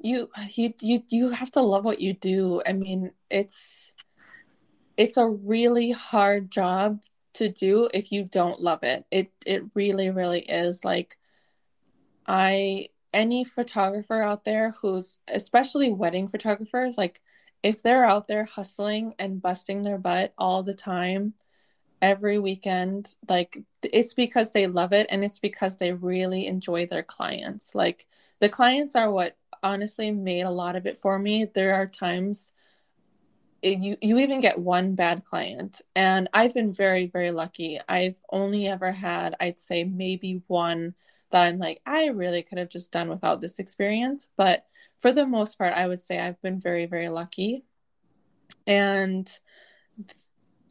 [0.00, 3.92] you you you you have to love what you do i mean it's
[4.96, 7.00] it's a really hard job
[7.34, 11.16] to do if you don't love it it it really really is like
[12.26, 17.20] i any photographer out there who's especially wedding photographers like
[17.62, 21.34] if they're out there hustling and busting their butt all the time
[22.00, 27.02] every weekend like it's because they love it and it's because they really enjoy their
[27.02, 28.06] clients like
[28.40, 31.44] the clients are what honestly made a lot of it for me.
[31.44, 32.52] There are times
[33.60, 37.80] it, you you even get one bad client, and I've been very very lucky.
[37.88, 40.94] I've only ever had I'd say maybe one
[41.30, 44.66] that I'm like I really could have just done without this experience, but
[44.98, 47.64] for the most part, I would say I've been very very lucky,
[48.66, 49.30] and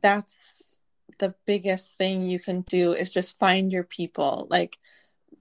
[0.02, 0.76] that's
[1.20, 4.48] the biggest thing you can do is just find your people.
[4.50, 4.78] Like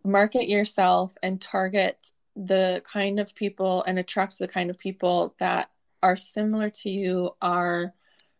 [0.05, 5.71] market yourself and target the kind of people and attract the kind of people that
[6.03, 7.93] are similar to you are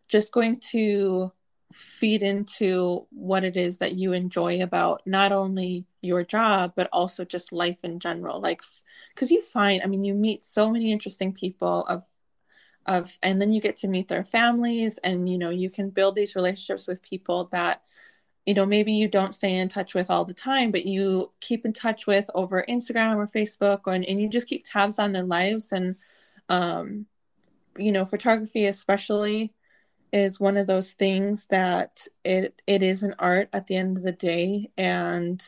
[0.07, 1.31] just going to
[1.73, 7.25] feed into what it is that you enjoy about not only your job but also
[7.25, 8.39] just life in general.
[8.39, 8.61] Like
[9.17, 12.03] because you find i mean you meet so many interesting people of
[12.85, 16.15] of and then you get to meet their families and you know you can build
[16.15, 17.81] these relationships with people that
[18.45, 21.65] you know maybe you don't stay in touch with all the time but you keep
[21.65, 25.25] in touch with over instagram or facebook and, and you just keep tabs on their
[25.25, 25.71] lives.
[25.71, 25.95] And
[26.49, 27.07] um,
[27.77, 29.53] you know photography especially
[30.13, 34.03] is one of those things that it it is an art at the end of
[34.03, 34.71] the day.
[34.77, 35.41] And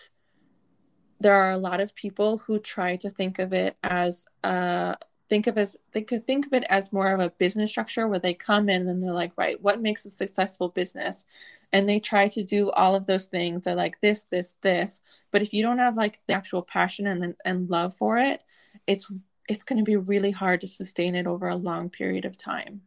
[1.19, 4.95] there are a lot of people who try to think of it as a
[5.29, 8.19] think of as they could think of it as more of a business structure where
[8.19, 11.25] they come in and they're like right what makes a successful business?
[11.71, 13.65] And they try to do all of those things.
[13.65, 15.01] They're like this this this.
[15.31, 18.41] But if you don't have like the actual passion and and love for it
[18.87, 19.11] it's
[19.47, 22.81] it's going to be really hard to sustain it over a long period of time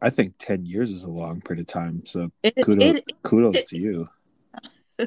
[0.00, 3.56] i think 10 years is a long period of time so it, kudos, it, kudos
[3.56, 4.08] it, to you.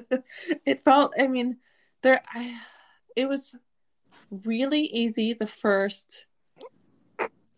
[0.65, 1.57] It felt i mean
[2.03, 2.59] there I,
[3.15, 3.55] it was
[4.29, 6.25] really easy the first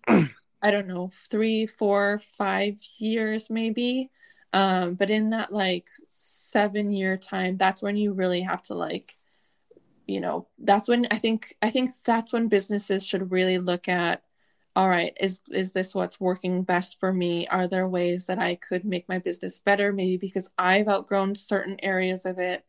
[0.08, 4.10] i don't know three four five years maybe
[4.54, 9.18] um but in that like seven year time that's when you really have to like
[10.08, 14.24] you know that's when i think i think that's when businesses should really look at
[14.76, 17.48] all right is is this what's working best for me?
[17.48, 19.92] Are there ways that i could make my business better?
[19.92, 22.66] Maybe because i've outgrown certain areas of it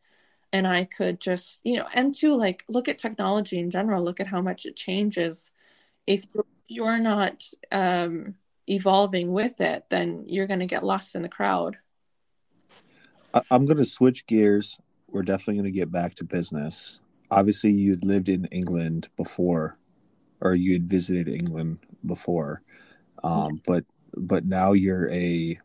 [0.53, 4.21] and i could just you know and to like look at technology in general look
[4.21, 5.53] at how much it changes.
[6.07, 6.27] If
[6.67, 8.35] you're not um
[8.69, 11.77] evolving with it then you're going to get lost in the crowd.
[13.51, 14.79] I'm going to switch gears.
[15.09, 17.01] We're definitely going to get back to business.
[17.31, 19.79] Obviously you lived in england before
[20.41, 22.63] or you had visited england before.
[23.23, 23.85] Um, but
[24.17, 25.59] but now you're a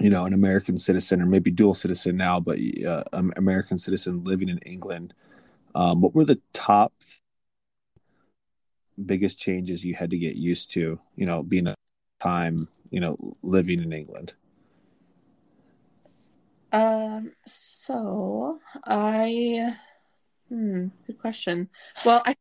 [0.00, 3.02] you know an american citizen or maybe dual citizen now but uh,
[3.36, 5.14] american citizen living in england.
[5.74, 6.92] Um, what were the top
[9.04, 11.74] biggest changes you had to get used to you know being a
[12.20, 14.34] time you know living in england?
[16.72, 19.74] Um so i
[20.48, 21.68] hmm good question.
[22.04, 22.34] Well i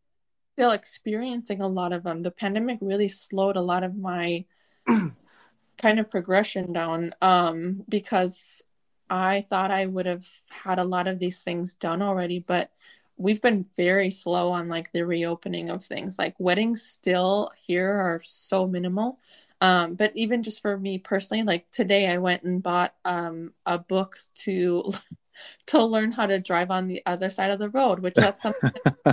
[0.57, 2.23] still experiencing a lot of them.
[2.23, 4.43] The pandemic really slowed a lot of my
[5.77, 8.63] kind of progression down um, because
[9.07, 12.71] I thought I would have had a lot of these things done already, but
[13.17, 16.17] we've been very slow on like the reopening of things.
[16.17, 19.19] Like weddings still here are so minimal.
[19.61, 23.77] Um, but even just for me personally, like today I went and bought um, a
[23.77, 24.91] book to
[25.67, 28.71] to learn how to drive on the other side of the road, which that's something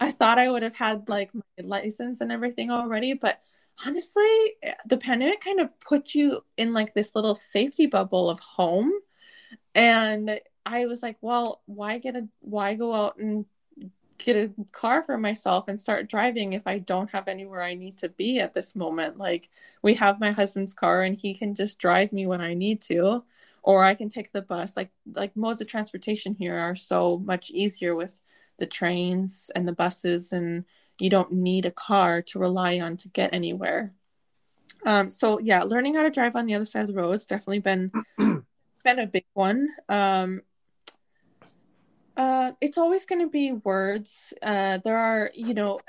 [0.00, 3.40] I thought I would have had like my license and everything already, but
[3.84, 4.24] honestly,
[4.86, 8.92] the pandemic kind of put you in like this little safety bubble of home.
[9.74, 13.46] And I was like, well, why get a why go out and
[14.18, 17.98] get a car for myself and start driving if I don't have anywhere I need
[17.98, 19.18] to be at this moment?
[19.18, 19.50] Like
[19.82, 23.24] we have my husband's car and he can just drive me when I need to
[23.62, 24.76] or I can take the bus.
[24.76, 28.22] Like like modes of transportation here are so much easier with
[28.58, 30.64] the trains and the buses and
[30.98, 33.92] you don't need a car to rely on to get anywhere.
[34.84, 37.26] Um, so yeah learning how to drive on the other side of the road has
[37.26, 39.68] definitely been been a big one.
[39.88, 40.42] Um,
[42.16, 44.32] uh, it's always going to be words.
[44.42, 45.80] Uh, there are you know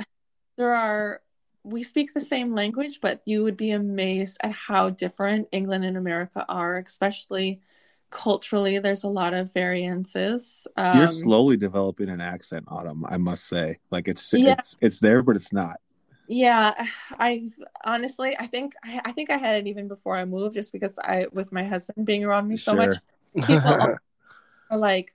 [0.57, 1.21] there are
[1.67, 5.97] we speak the same language but you would be amazed at how different england and
[5.97, 7.59] america are especially
[8.09, 13.47] culturally there's a lot of variances um, you're slowly developing an accent autumn i must
[13.47, 14.53] say like it's yeah.
[14.53, 15.79] it's it's there but it's not
[16.27, 16.73] yeah
[17.19, 17.49] i
[17.83, 20.97] honestly i think I, I, think i had it even before i moved just because
[21.03, 22.87] i with my husband being around me so sure.
[22.87, 23.71] much people
[24.71, 25.13] are like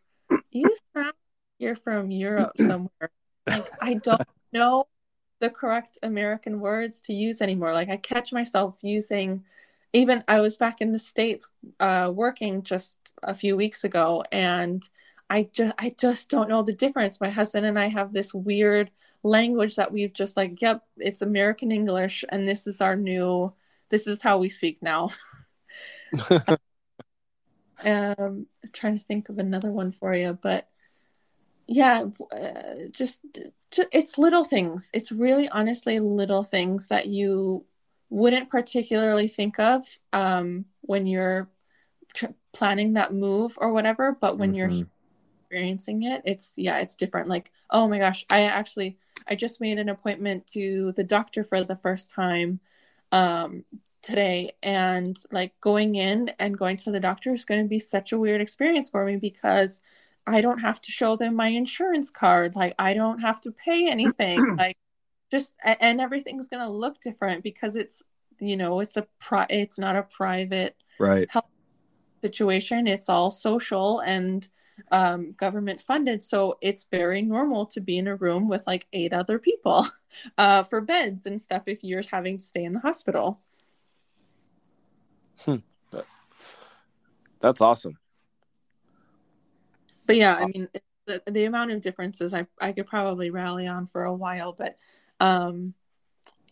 [0.51, 1.15] you sound
[1.59, 3.11] you're from europe somewhere
[3.47, 4.87] like i don't know
[5.41, 9.43] the correct american words to use anymore like i catch myself using
[9.93, 11.49] even I was back in the states
[11.81, 14.83] uh, working just a few weeks ago, and
[15.29, 17.21] I just I just don't know the difference.
[17.21, 18.91] My husband and I have this weird
[19.23, 23.53] language that we've just like, yep, it's American English, and this is our new.
[23.91, 25.11] This is how we speak now.
[27.85, 30.69] um, trying to think of another one for you, but
[31.67, 33.21] yeah, uh, just,
[33.71, 34.91] just it's little things.
[34.93, 37.65] It's really honestly little things that you
[38.13, 41.49] wouldn't particularly think of um, when you're
[42.13, 44.71] tr- planning that move or whatever but when mm-hmm.
[44.71, 44.87] you're
[45.41, 47.29] experiencing it it's yeah it's different.
[47.29, 51.65] Like oh my gosh i actually i just made an appointment to the doctor for
[51.65, 52.61] the first time
[53.13, 53.65] um,
[54.03, 54.53] today.
[54.63, 58.19] And like going in and going to the doctor is going to be such a
[58.19, 59.81] weird experience for me because
[60.27, 62.57] i don't have to show them my insurance card.
[62.57, 64.57] Like i don't have to pay anything.
[64.59, 64.77] Like
[65.33, 68.03] just and everything's going to look different because it's
[68.39, 71.29] you know it's a pri- it's not a private right.
[71.31, 71.47] health
[72.23, 72.87] situation.
[72.87, 74.47] It's all social and
[74.93, 76.23] um, government funded.
[76.23, 79.89] So it's very normal to be in a room with like eight other people
[80.39, 83.41] uh, for beds and stuff if you're having to stay in the hospital.
[85.39, 85.57] Hmm.
[87.41, 87.99] that's awesome.
[90.07, 90.69] But yeah i mean
[91.07, 94.77] the, the amount of differences I, I could probably rally on for a while but
[95.23, 95.73] um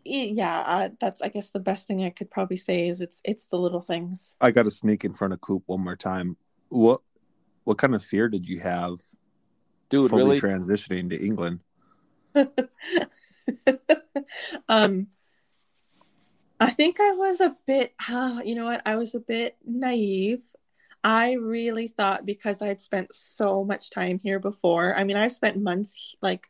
[0.04, 3.48] yeah uh, that's i guess the best thing i could probably say is it's it's
[3.48, 4.36] the little things.
[4.40, 6.36] I got to sneak in front of coop one more time.
[6.68, 7.00] What
[7.64, 8.98] what kind of fear did you have
[9.90, 11.60] dude fully really transitioning to england?
[14.68, 15.08] Um
[16.60, 18.82] i think i was a bit uh, you know what?
[18.86, 20.42] I was a bit naive.
[21.02, 24.94] I really thought because I had spent so much time here before.
[24.96, 26.48] I mean, I've spent months like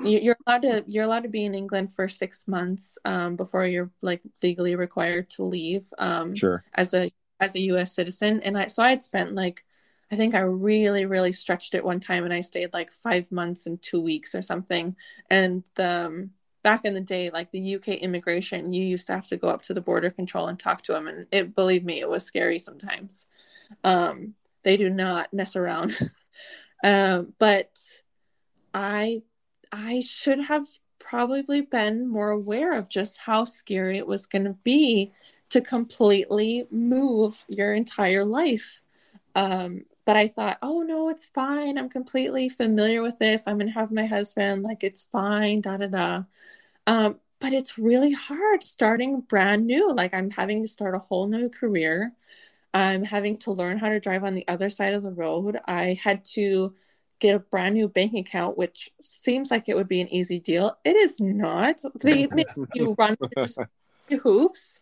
[0.00, 3.90] you're allowed to you're allowed to be in England for six months um, before you're
[4.00, 5.84] like legally required to leave.
[5.98, 6.64] Um, sure.
[6.74, 7.94] As a as a U.S.
[7.94, 9.64] citizen, and I so I had spent like
[10.10, 13.66] I think I really really stretched it one time, and I stayed like five months
[13.66, 14.96] and two weeks or something.
[15.30, 16.30] And the, um,
[16.62, 19.62] back in the day, like the UK immigration, you used to have to go up
[19.62, 22.58] to the border control and talk to them, and it believe me, it was scary
[22.58, 23.26] sometimes.
[23.84, 25.98] Um, they do not mess around.
[26.84, 27.78] um, but
[28.74, 29.22] I
[29.72, 30.66] I should have
[30.98, 35.12] probably been more aware of just how scary it was going to be
[35.50, 38.82] to completely move your entire life.
[39.34, 41.78] Um, but I thought, oh no, it's fine.
[41.78, 43.46] I'm completely familiar with this.
[43.48, 46.24] I'm gonna have my husband, like it's fine, da da da.
[46.86, 49.92] Um, but it's really hard starting brand new.
[49.94, 52.12] Like I'm having to start a whole new career.
[52.74, 55.58] I'm having to learn how to drive on the other side of the road.
[55.66, 56.74] I had to
[57.22, 60.76] get a brand new bank account, which seems like it would be an easy deal.
[60.84, 61.80] It is not.
[62.00, 63.16] They make you run
[64.10, 64.80] hoops.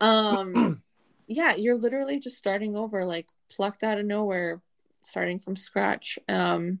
[0.00, 0.82] Um,
[1.26, 4.62] yeah, you're literally just starting over, like plucked out of nowhere,
[5.02, 6.16] starting from scratch.
[6.28, 6.78] Um,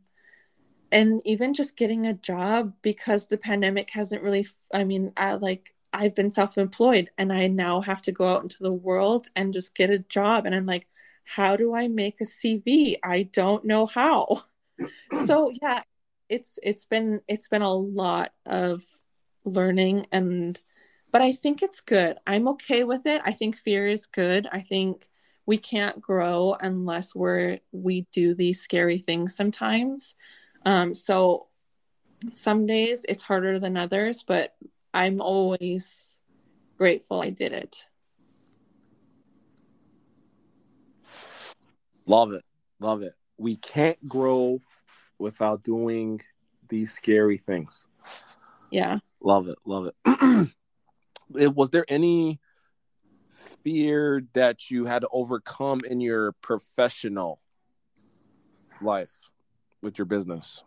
[0.92, 4.46] and even just getting a job because the pandemic hasn't really.
[4.72, 8.62] I mean, I like I've been self-employed, and I now have to go out into
[8.62, 10.86] the world and just get a job, and I'm like,
[11.24, 12.96] how do I make a CV?
[13.02, 14.44] I don't know how.
[15.24, 15.82] so yeah,
[16.28, 18.82] it's it's been it's been a lot of
[19.44, 20.60] learning and
[21.12, 22.16] but I think it's good.
[22.26, 23.22] I'm okay with it.
[23.24, 24.48] I think fear is good.
[24.50, 25.08] I think
[25.46, 30.16] we can't grow unless we're we do these scary things sometimes.
[30.66, 31.48] Um, so
[32.32, 34.54] some days it's harder than others, but
[34.92, 36.20] I'm always
[36.78, 37.86] grateful I did it.
[42.06, 42.42] Love it.
[42.80, 43.14] Love it.
[43.44, 44.62] We can't grow
[45.18, 46.22] without doing
[46.70, 47.86] these scary things.
[48.70, 49.00] Yeah.
[49.20, 49.58] Love it.
[49.66, 50.50] Love it.
[51.38, 52.40] it, was there any
[53.62, 57.38] fear that you had to overcome in your professional
[58.80, 59.30] life
[59.82, 60.64] with your business?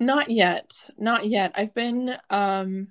[0.00, 0.90] Not yet.
[0.98, 1.52] Not yet.
[1.54, 2.88] I've been um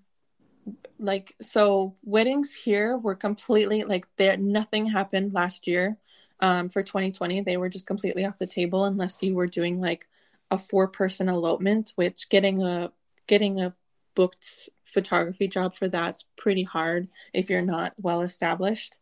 [0.97, 5.97] like so weddings here were completely like there nothing happened last year
[6.42, 10.08] um for 2020 they were just completely off the table unless you were doing like
[10.52, 12.92] a four person elopement which getting a
[13.28, 13.74] getting a
[14.16, 18.96] booked photography job for that's pretty hard if you're not well established.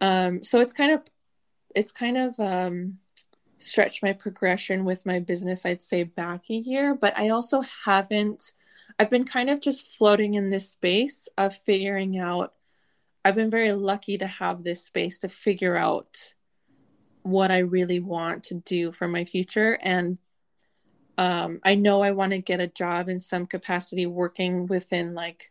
[0.00, 1.02] Um, so it's kind of
[1.74, 2.98] it's kind of um,
[3.58, 5.66] stretched my progression with my business.
[5.66, 8.52] I'd say back a year, but I also haven't.
[8.98, 12.54] I've been kind of just floating in this space of figuring out.
[13.24, 16.32] I've been very lucky to have this space to figure out
[17.26, 20.18] what I really want to do for my future and
[21.18, 25.50] um, I know I want to get a job in some capacity working within like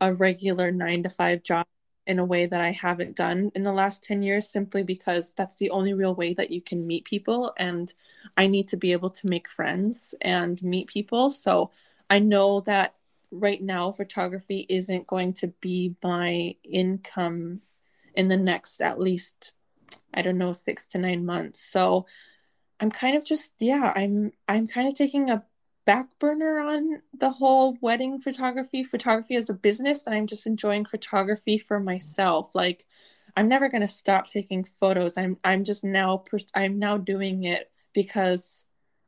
[0.00, 1.66] a regular nine to five job
[2.06, 5.56] in a way that I haven't done in the last 10 years simply because that's
[5.56, 7.52] the only real way that you can meet people.
[7.58, 7.92] And
[8.36, 11.30] I need to be able to make friends and meet people.
[11.30, 11.70] So
[12.10, 12.94] I know that
[13.30, 17.60] right now photography isn't going to be my income
[18.14, 19.52] in the next at least,
[20.14, 21.60] I don't know, six to nine months.
[21.60, 22.06] So
[22.80, 25.44] I'm kind of just yeah, I'm I'm kind of taking a
[25.84, 30.84] back burner on the whole wedding photography, photography as a business, and I'm just enjoying
[30.84, 32.50] photography for myself.
[32.54, 32.84] Like
[33.36, 35.16] I'm never going to stop taking photos.
[35.16, 36.24] I'm I'm just now
[36.54, 38.64] I'm now doing it because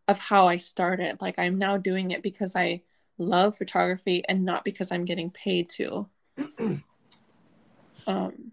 [0.09, 1.21] of how I started.
[1.21, 2.83] Like I'm now doing it because I
[3.19, 6.09] love photography and not because I'm getting paid to.
[8.07, 8.53] um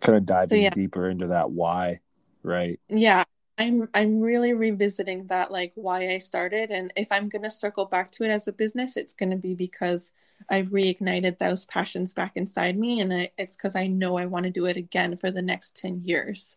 [0.00, 0.70] kind of diving so yeah.
[0.70, 2.00] deeper into that why,
[2.42, 2.78] right?
[2.88, 3.24] Yeah,
[3.58, 7.86] I'm I'm really revisiting that like why I started and if I'm going to circle
[7.86, 10.12] back to it as a business it's going to be because
[10.50, 14.44] I've reignited those passions back inside me and I, it's cuz I know I want
[14.44, 16.56] to do it again for the next 10 years.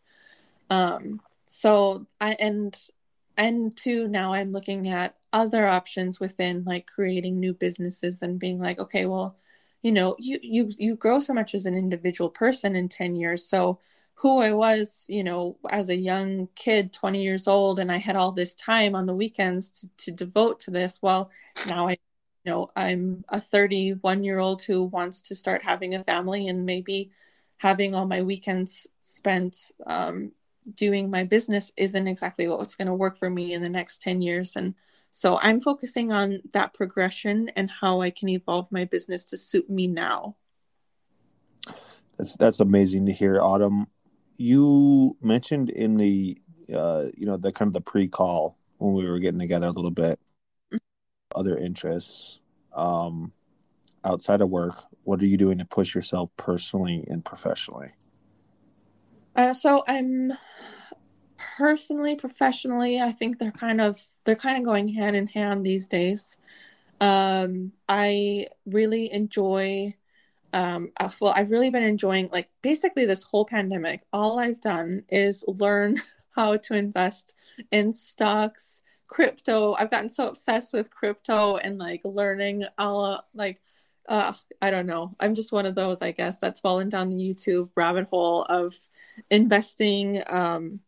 [0.69, 2.77] Um so I and
[3.37, 8.59] and two now I'm looking at other options within like creating new businesses and being
[8.59, 9.37] like okay well
[9.81, 13.45] you know you you you grow so much as an individual person in 10 years
[13.45, 13.79] so
[14.19, 18.17] who I was, you know, as a young kid, 20 years old, and I had
[18.17, 21.01] all this time on the weekends to, to devote to this.
[21.01, 21.31] Well,
[21.65, 21.91] now I,
[22.43, 26.65] you know, I'm a 31 year old who wants to start having a family and
[26.65, 27.11] maybe
[27.57, 30.33] having all my weekends spent um,
[30.75, 34.21] doing my business isn't exactly what's going to work for me in the next 10
[34.21, 34.57] years.
[34.57, 34.75] And
[35.11, 39.69] so I'm focusing on that progression and how I can evolve my business to suit
[39.69, 40.35] me now.
[42.17, 43.87] That's that's amazing to hear, Autumn
[44.39, 46.37] you mentioned in the
[46.73, 49.91] uh, you know the kind of the pre-call when we were getting together a little
[49.91, 50.19] bit
[51.35, 52.39] other interests
[52.73, 53.31] um
[54.03, 57.91] outside of work what are you doing to push yourself personally and professionally
[59.35, 60.33] Uh, so I'm
[61.59, 65.87] personally, professionally, I think they're kind of they're kind of going hand in hand these
[65.87, 66.37] days.
[67.01, 69.95] Um, I really enjoy.
[70.53, 74.03] Um, uh, well, I've really been enjoying like basically this whole pandemic.
[74.13, 75.97] All I've done is learn
[76.35, 77.35] how to invest
[77.71, 79.73] in stocks, crypto.
[79.73, 83.61] I've gotten so obsessed with crypto and like learning all like
[84.07, 85.13] uh, I don't know.
[85.19, 88.75] I'm just one of those, I guess, that's fallen down the YouTube rabbit hole of
[89.29, 90.79] investing um,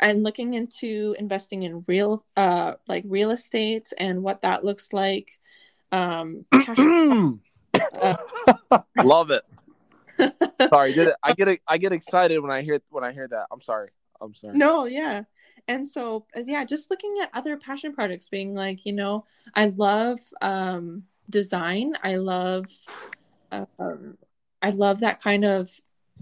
[0.00, 5.38] and looking into investing in real, uh, like real estate and what that looks like.
[5.92, 7.40] Um, passion-
[8.00, 8.16] uh,
[9.02, 9.42] Love it.
[10.70, 11.16] Sorry, did it?
[11.22, 13.46] I get I get excited when I hear when I hear that.
[13.52, 13.90] I'm sorry.
[14.20, 14.56] I'm sorry.
[14.56, 15.22] no, yeah.
[15.68, 19.66] And so, uh, yeah, just looking at other passion projects, being like, you know, I
[19.66, 21.92] love um, design.
[22.02, 22.66] I love,
[23.52, 24.16] um,
[24.62, 25.70] I love that kind of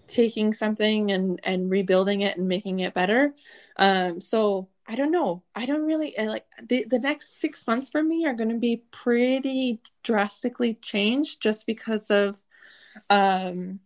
[0.06, 3.34] taking something and and rebuilding it and making it better.
[3.76, 5.42] Um, so I don't know.
[5.54, 8.82] I don't really like the the next six months for me are going to be
[8.90, 12.40] pretty drastically changed just because of
[13.10, 13.80] um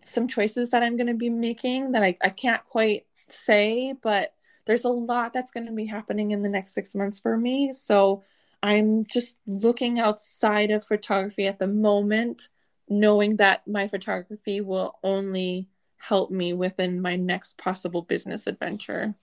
[0.00, 4.34] some choices that I'm going to be making that I, I can't quite say, but
[4.66, 7.72] there's a lot that's going to be happening in the next six months for me.
[7.72, 8.22] So
[8.62, 12.48] I'm just looking outside of photography at the moment,
[12.88, 19.14] knowing that my photography will only help me within my next possible business adventure.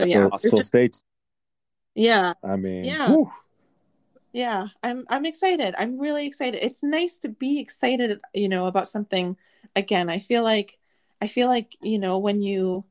[0.00, 0.98] So yeah, so, so stay t-
[1.94, 2.32] yeah.
[2.42, 3.08] i mean Yeah.
[3.08, 3.30] whew.
[4.32, 5.74] Yeah, I'm I'm excited.
[5.76, 6.64] I'm really excited.
[6.64, 9.36] It's nice to be excited, you know, about something
[9.76, 10.08] again.
[10.08, 10.78] I feel like
[11.20, 12.86] I feel like, you know, when you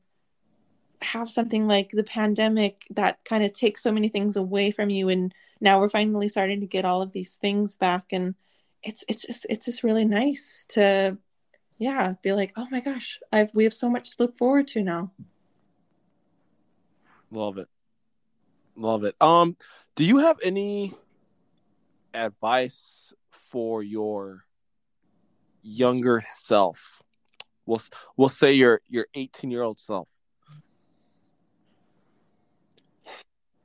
[1.02, 5.08] have something like the pandemic that kind of takes so many things away from you
[5.08, 8.34] and now we're finally starting to get all of these things back and
[8.82, 11.16] it's it's just it's just really nice to
[11.82, 14.84] yeah, be like, "Oh my gosh, I've we have so much to look forward to
[14.84, 15.10] now."
[17.32, 17.68] Love it.
[18.76, 19.16] Love it.
[19.20, 19.56] Um,
[19.96, 20.94] do you have any
[22.14, 24.44] advice for your
[25.62, 27.02] younger self?
[27.66, 27.82] We'll
[28.16, 30.06] we'll say your your 18 year old self.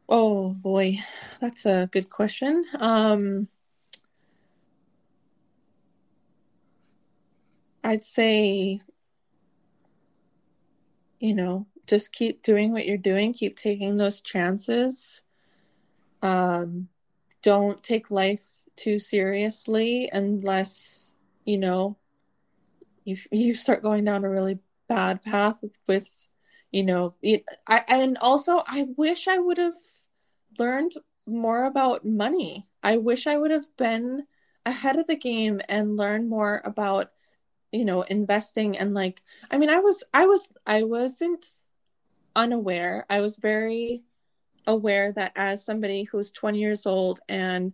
[0.10, 1.00] Oh boy,
[1.42, 2.64] that's a good question.
[2.80, 3.50] Um,
[7.84, 8.82] I'd say,
[11.20, 15.22] you know, just keep doing what you're doing, keep taking those chances.
[16.22, 16.90] Um,
[17.42, 18.46] don't take life
[18.76, 21.98] too seriously unless, you know,
[23.04, 26.30] you you start going down a really bad path with, with
[26.72, 29.78] you know, it, I and also I wish I would have
[30.60, 30.94] learned
[31.26, 32.70] more about money.
[32.84, 34.24] I wish I would have been
[34.66, 37.12] ahead of the game and learned more about,
[37.72, 41.46] you know, investing and like I mean I was I was I wasn't
[42.36, 43.06] unaware.
[43.10, 44.04] I was very
[44.66, 47.74] aware that as somebody who's 20 years old and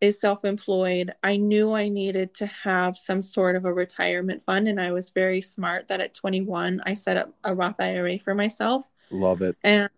[0.00, 4.80] is self-employed, I knew I needed to have some sort of a retirement fund and
[4.80, 8.88] I was very smart that at 21 I set up a Roth IRA for myself.
[9.10, 9.90] love it And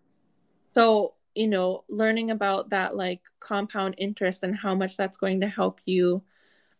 [0.74, 5.48] so, you know, learning about that like compound interest and how much that's going to
[5.48, 6.22] help you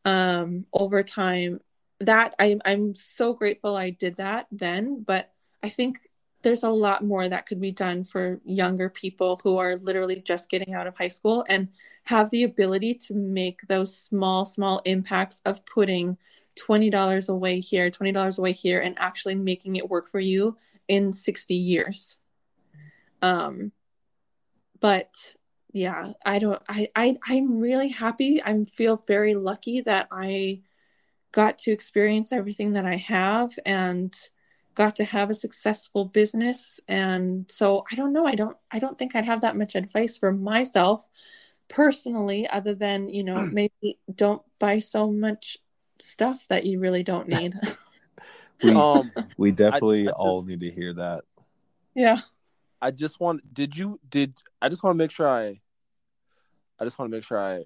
[0.04, 1.60] um over time,
[2.00, 5.32] that I I'm so grateful I did that then, but
[5.62, 6.00] I think
[6.42, 10.50] there's a lot more that could be done for younger people who are literally just
[10.50, 11.68] getting out of high school and
[12.04, 16.16] have the ability to make those small small impacts of putting
[16.56, 20.56] $20 away here, $20 away here and actually making it work for you
[20.88, 22.18] in 60 years.
[23.22, 23.72] Um,
[24.82, 25.34] but
[25.72, 28.42] yeah, I don't, I, I, I'm really happy.
[28.44, 30.60] I feel very lucky that I
[31.32, 34.14] got to experience everything that I have and
[34.74, 36.78] got to have a successful business.
[36.88, 38.26] And so I don't know.
[38.26, 41.06] I don't, I don't think I'd have that much advice for myself
[41.68, 45.56] personally, other than, you know, maybe don't buy so much
[46.00, 47.54] stuff that you really don't need.
[48.62, 51.24] we, Um, we definitely I just- all need to hear that
[51.94, 52.20] yeah.
[52.82, 55.60] I just want did you did I just want to make sure I
[56.80, 57.62] I just want to make sure I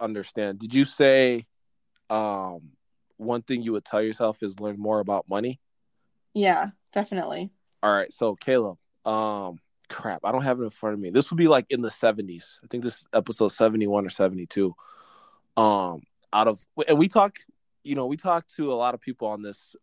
[0.00, 0.58] understand.
[0.58, 1.46] Did you say
[2.10, 2.72] um
[3.16, 5.60] one thing you would tell yourself is learn more about money?
[6.34, 7.50] Yeah, definitely.
[7.82, 8.76] All right, so Caleb,
[9.06, 11.10] um crap, I don't have it in front of me.
[11.10, 12.58] This would be like in the 70s.
[12.64, 14.74] I think this is episode 71 or 72.
[15.56, 17.38] Um out of and we talk,
[17.84, 19.76] you know, we talk to a lot of people on this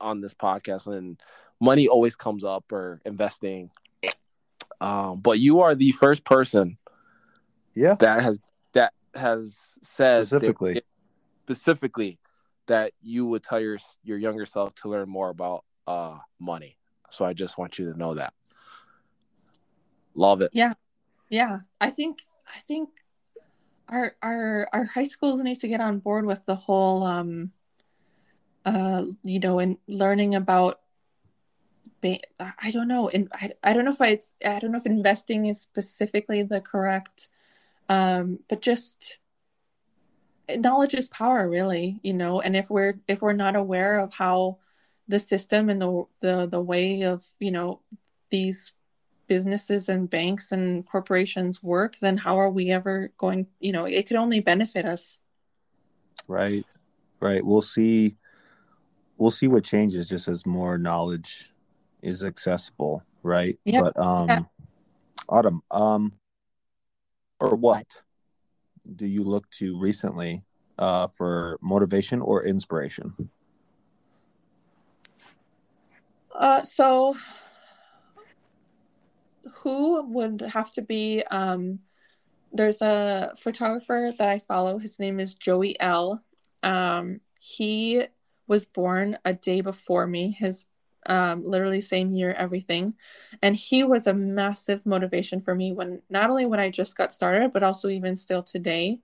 [0.00, 1.20] on this podcast, and
[1.60, 3.70] money always comes up or investing.
[4.82, 6.76] Um, but you are the first person,
[7.72, 8.40] yeah, that has
[8.72, 10.84] that has said specifically that,
[11.44, 12.18] specifically
[12.66, 16.76] that you would tell your your younger self to learn more about uh money.
[17.10, 18.34] So I just want you to know that.
[20.16, 20.50] Love it.
[20.52, 20.74] Yeah.
[21.30, 21.60] Yeah.
[21.80, 22.18] I think
[22.48, 22.88] I think
[23.88, 27.52] our our our high schools need to get on board with the whole um
[28.64, 30.80] uh you know and learning about
[32.04, 35.46] I don't know and I, I don't know if it's I don't know if investing
[35.46, 37.28] is specifically the correct
[37.88, 39.18] um but just
[40.58, 44.58] knowledge is power really you know and if we're if we're not aware of how
[45.06, 47.80] the system and the the the way of you know
[48.30, 48.72] these
[49.32, 53.46] businesses and banks and corporations work, then how are we ever going?
[53.60, 55.18] You know, it could only benefit us.
[56.28, 56.66] Right,
[57.20, 57.44] right.
[57.44, 58.16] We'll see.
[59.16, 61.51] We'll see what changes just as more knowledge
[62.02, 63.02] is accessible.
[63.22, 63.58] Right.
[63.64, 63.80] Yeah.
[63.80, 64.42] But um, Yeah.
[65.28, 66.12] Autumn, um,
[67.40, 68.02] or what
[68.96, 70.42] do you look to recently
[70.78, 73.30] uh, for motivation or inspiration?
[76.34, 77.16] Uh, so
[79.62, 81.22] who would have to be?
[81.30, 81.80] Um,
[82.52, 84.78] there's a photographer that I follow.
[84.78, 86.22] His name is Joey L.
[86.62, 88.04] Um, he
[88.46, 90.32] was born a day before me.
[90.38, 90.66] His
[91.06, 92.94] um, literally same year, everything,
[93.42, 97.12] and he was a massive motivation for me when not only when I just got
[97.12, 98.98] started, but also even still today.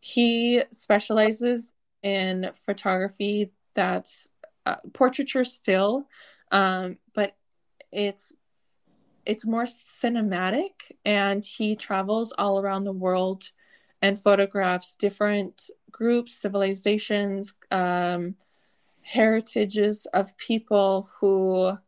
[0.00, 4.28] He specializes in photography that's
[4.64, 6.08] uh, portraiture still,
[6.50, 7.36] um, but
[7.92, 8.32] it's
[9.24, 10.70] it's more cinematic
[11.04, 13.50] and he travels all around the world
[14.00, 18.36] and photographs different groups civilizations um,
[19.06, 21.78] heritages of people who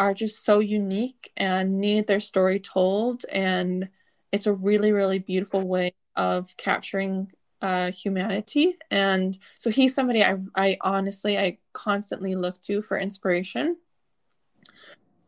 [0.00, 3.26] are just so unique and need their story told.
[3.30, 3.90] And
[4.32, 7.30] it's a really really beautiful way of capturing
[7.60, 8.76] uh, humanity.
[8.90, 13.76] And so he's somebody I, I honestly i constantly look to for inspiration.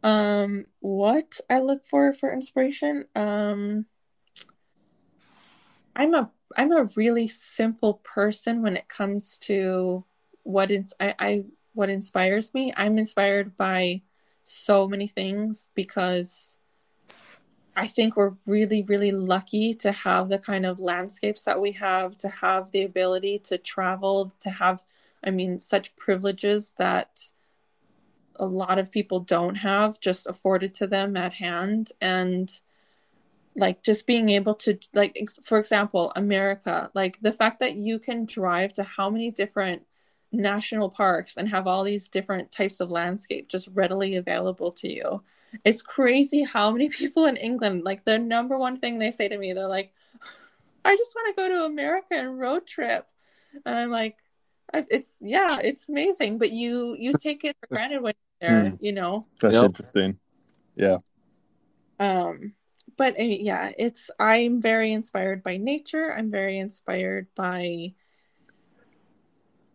[0.02, 3.04] Um, what I look for for inspiration?
[3.14, 3.84] Um,
[5.94, 10.04] I'm a I'm a really simple person when it comes to
[10.42, 12.72] what ins I, I what inspires me.
[12.76, 14.02] I'm inspired by
[14.42, 16.56] so many things because
[17.76, 22.18] I think we're really, really lucky to have the kind of landscapes that we have,
[22.18, 24.82] to have the ability to travel, to have,
[25.24, 27.20] I mean, such privileges that
[28.36, 32.50] a lot of people don't have just afforded to them at hand and
[33.56, 38.24] like just being able to like for example america like the fact that you can
[38.24, 39.82] drive to how many different
[40.32, 45.22] national parks and have all these different types of landscape just readily available to you
[45.64, 49.36] it's crazy how many people in england like the number one thing they say to
[49.38, 49.92] me they're like
[50.84, 53.06] i just want to go to america and road trip
[53.66, 54.16] and i'm like
[54.88, 58.76] it's yeah it's amazing but you you take it for granted when you're there Hmm.
[58.80, 59.64] you know That's Yep.
[59.64, 60.18] interesting.
[60.76, 60.98] Yeah.
[61.98, 62.52] um
[62.96, 67.92] but yeah it's i'm very inspired by nature i'm very inspired by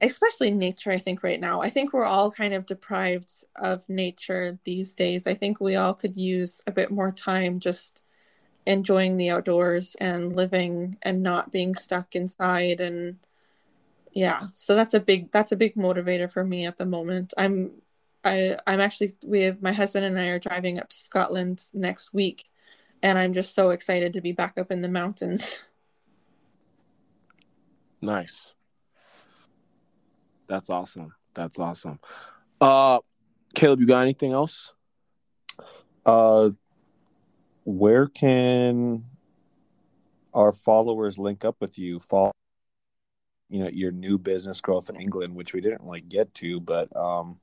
[0.05, 1.61] especially nature i think right now.
[1.61, 5.27] I think we're all kind of deprived of nature these days.
[5.27, 8.01] I think we all could use a bit more time just
[8.65, 13.17] enjoying the outdoors and living and not being stuck inside and
[14.13, 14.43] yeah.
[14.55, 17.33] So that's a big that's a big motivator for me at the moment.
[17.37, 17.71] I'm
[18.23, 22.11] i i'm actually we have my husband and i are driving up to scotland next
[22.11, 22.45] week
[23.03, 25.61] and i'm just so excited to be back up in the mountains.
[28.01, 28.55] Nice.
[30.47, 31.13] That's awesome.
[31.33, 31.99] That's awesome.
[32.61, 32.99] Uh
[33.55, 34.73] Caleb, you got anything else?
[36.05, 36.51] Uh,
[37.63, 39.05] where can
[40.33, 41.99] our followers link up with you?
[41.99, 42.31] Follow,
[43.49, 46.95] you know, your new business growth in England, which we didn't like get to, but
[46.95, 47.39] um,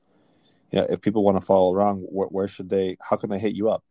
[0.70, 2.96] you know, if people want to follow along, where, where should they?
[3.00, 3.82] How can they hit you up?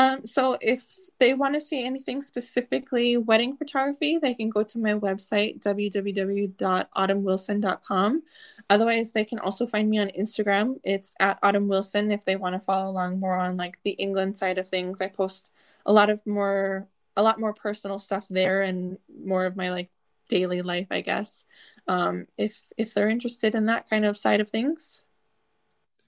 [0.00, 4.78] Um, so if they want to see anything specifically wedding photography, they can go to
[4.78, 8.22] my website, www.autumnwilson.com.
[8.70, 10.80] Otherwise, they can also find me on Instagram.
[10.84, 14.38] It's at Autumn Wilson if they want to follow along more on like the England
[14.38, 15.02] side of things.
[15.02, 15.50] I post
[15.84, 19.90] a lot of more a lot more personal stuff there and more of my like
[20.30, 21.44] daily life, I guess.
[21.86, 25.04] Um, if if they're interested in that kind of side of things.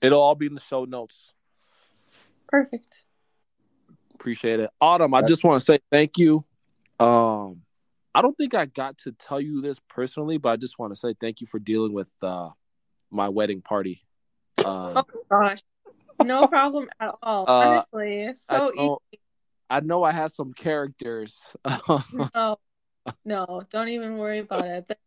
[0.01, 1.35] It'll all be in the show notes.
[2.49, 3.05] Perfect.
[4.23, 4.71] Appreciate it.
[4.81, 6.45] Autumn, I just want to say thank you.
[7.01, 7.63] Um
[8.15, 10.97] I don't think I got to tell you this personally, but I just want to
[11.01, 12.51] say thank you for dealing with uh
[13.11, 14.05] my wedding party
[14.65, 15.59] Uh, Oh gosh,
[16.25, 17.47] no problem at all.
[17.49, 18.99] Uh, Honestly, so I know,
[19.69, 21.41] I know I had some characters.
[22.33, 22.59] No,
[23.25, 24.99] no, don't even worry about it.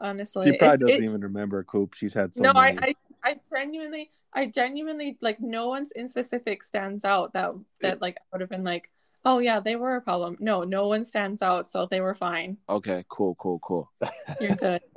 [0.00, 1.94] Honestly, She probably it's- doesn't it's- even remember Coop.
[1.94, 2.76] She's had so no, I.
[2.82, 2.94] I,
[3.26, 8.22] I genuinely, I genuinely like no one's in specific stands out that that like I
[8.30, 8.88] would have been like,
[9.24, 10.36] oh yeah, they were a problem.
[10.38, 12.56] No, no one stands out, so they were fine.
[12.68, 13.90] okay, cool, cool, cool.
[14.40, 14.80] You're good.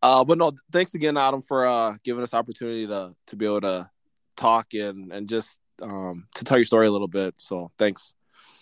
[0.00, 3.60] Uh, but no, thanks again, Autumn, for uh giving us opportunity to to be able
[3.60, 3.90] to
[4.36, 7.34] talk and and just um to tell your story a little bit.
[7.38, 8.14] So thanks.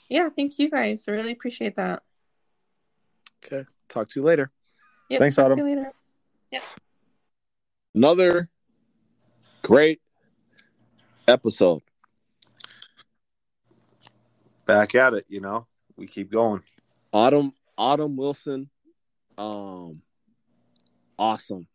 [0.08, 1.06] yeah, thank you guys.
[1.06, 2.02] I really appreciate that.
[3.44, 4.50] Okay, talk to you later.
[5.10, 5.58] Yep, Thanks, talk to Autumn.
[5.68, 5.92] you later.
[7.94, 8.48] Another
[9.66, 10.00] great
[11.26, 11.82] episode.
[14.64, 15.66] Back at it, you know.
[15.96, 16.62] We keep going.
[17.12, 18.70] Autumn Autumn Wilson.
[19.36, 20.02] Um
[21.18, 21.66] awesome.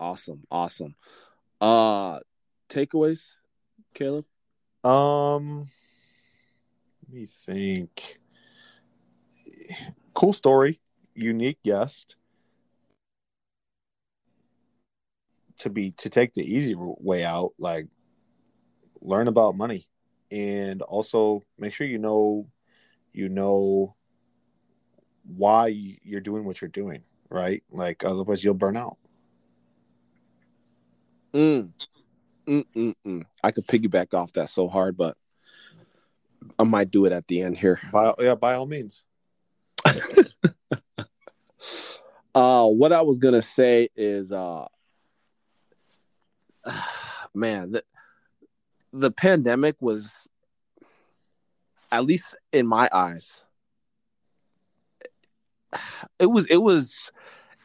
[0.00, 0.42] Awesome.
[0.50, 0.94] Awesome.
[1.60, 2.20] Uh
[2.70, 3.34] takeaways,
[3.92, 4.24] Caleb?
[4.82, 5.68] Um,
[7.02, 8.20] let me think.
[10.14, 10.80] Cool story,
[11.14, 12.16] unique guest.
[15.64, 17.86] To be to take the easy way out, like
[19.00, 19.88] learn about money,
[20.30, 22.46] and also make sure you know,
[23.14, 23.96] you know,
[25.24, 27.62] why you're doing what you're doing, right?
[27.70, 28.98] Like otherwise you'll burn out.
[31.32, 31.70] Mm.
[32.46, 33.22] Mm, mm, mm.
[33.42, 35.16] I could piggyback off that so hard, but
[36.58, 37.80] I might do it at the end here.
[37.90, 39.02] By yeah, by all means.
[42.34, 44.66] Uh, what I was gonna say is, uh,
[47.34, 47.84] man, the,
[48.92, 50.28] the pandemic was,
[51.90, 53.44] at least in my eyes,
[56.18, 57.10] it was it was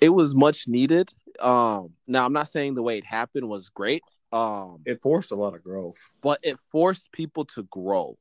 [0.02, 1.10] it was much needed.
[1.40, 4.04] Um, now I'm not saying the way it happened was great.
[4.32, 5.98] Um, It forced a lot of growth.
[6.22, 8.18] but it forced people to grow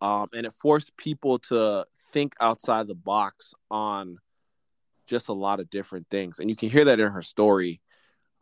[0.00, 4.18] um, and it forced people to think outside the box on
[5.08, 7.80] just a lot of different things and you can hear that in her story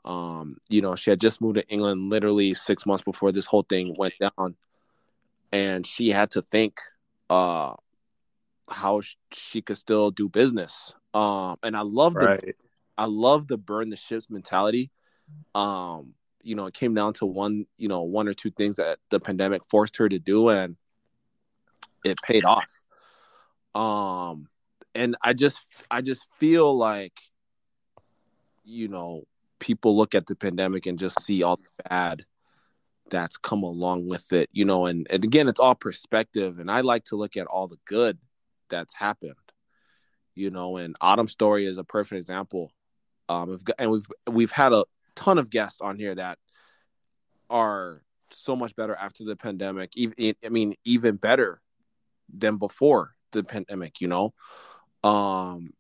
[0.07, 3.65] um, you know she had just moved to england literally six months before this whole
[3.69, 4.55] thing went down
[5.53, 6.79] and she had to think
[7.31, 7.75] uh,
[8.69, 9.01] how
[9.33, 12.55] she could still do business um, and i love the
[12.99, 14.91] I love the burn the ships mentality.
[15.55, 18.99] Um, you know, it came down to one, you know, one or two things that
[19.11, 20.77] the pandemic forced her to do, and
[22.05, 22.65] it paid off.
[23.75, 24.49] Um,
[24.95, 27.13] and I just, I just feel like,
[28.65, 29.25] you know,
[29.59, 32.25] people look at the pandemic and just see all the bad
[33.11, 36.81] that's come along with it, you know, and, and again, it's all perspective, and I
[36.81, 38.19] like to look at all the good
[38.69, 39.35] that's happened,
[40.35, 42.73] you know, and Autumn's story is a perfect example.
[43.29, 44.85] Um, we've got, and we've we've had a
[45.15, 46.39] ton of guests on here that
[47.49, 49.97] are so much better after the pandemic.
[49.97, 51.61] Even I mean, even better
[52.33, 54.01] than before the pandemic.
[54.01, 54.35] You know,
[55.03, 55.73] um,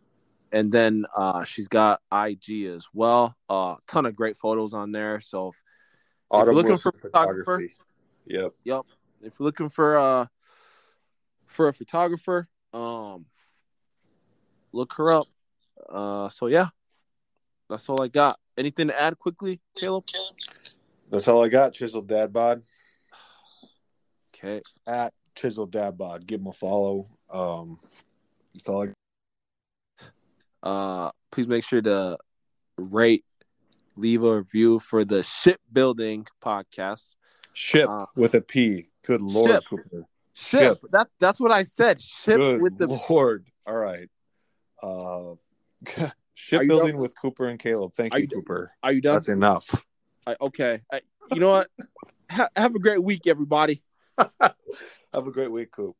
[0.52, 3.36] and then uh, she's got IG as well.
[3.50, 5.20] A uh, ton of great photos on there.
[5.20, 5.56] So if,
[6.30, 7.64] Autumn looking Wilson for photographer-
[8.28, 8.54] Yep.
[8.64, 8.82] Yep.
[9.24, 10.26] if you're looking for uh
[11.48, 13.26] for a photographer, um,
[14.72, 15.28] look her up.
[15.90, 16.68] Uh, so yeah,
[17.70, 18.40] that's all I got.
[18.58, 20.06] Anything to add quickly, Caleb?
[21.14, 21.74] That's all I got.
[21.74, 22.64] Chiseled Dad Bod
[24.34, 24.60] Okay.
[24.88, 26.26] at Chiseled Dad Bod.
[26.26, 27.06] Give him a follow.
[27.30, 27.80] Um,
[28.56, 28.86] that's all I.
[28.88, 30.08] Got.
[30.64, 32.18] Uh, please make sure to
[32.78, 33.24] rate,
[33.96, 37.16] leave a review for the Shipbuilding podcast.
[37.54, 38.88] Ship Uh, with a P.
[39.06, 39.52] Good lord.
[39.52, 39.64] Ship.
[39.70, 40.06] Cooper.
[40.34, 40.80] Ship.
[40.92, 42.02] That that's what I said.
[42.02, 43.46] Ship Good with the lord.
[43.68, 44.10] All right.
[44.82, 45.36] Uh,
[46.34, 47.94] Shipbuilding with Cooper and Caleb.
[47.94, 48.28] Thank you, you?
[48.30, 48.72] Cooper.
[48.82, 49.14] Are you done?
[49.14, 49.86] That's enough.
[50.26, 50.82] I, okay.
[50.92, 51.02] I,
[51.32, 51.68] you know what?
[52.32, 53.84] Ha- have a great week, everybody.
[54.18, 55.96] Have a great week, Coop.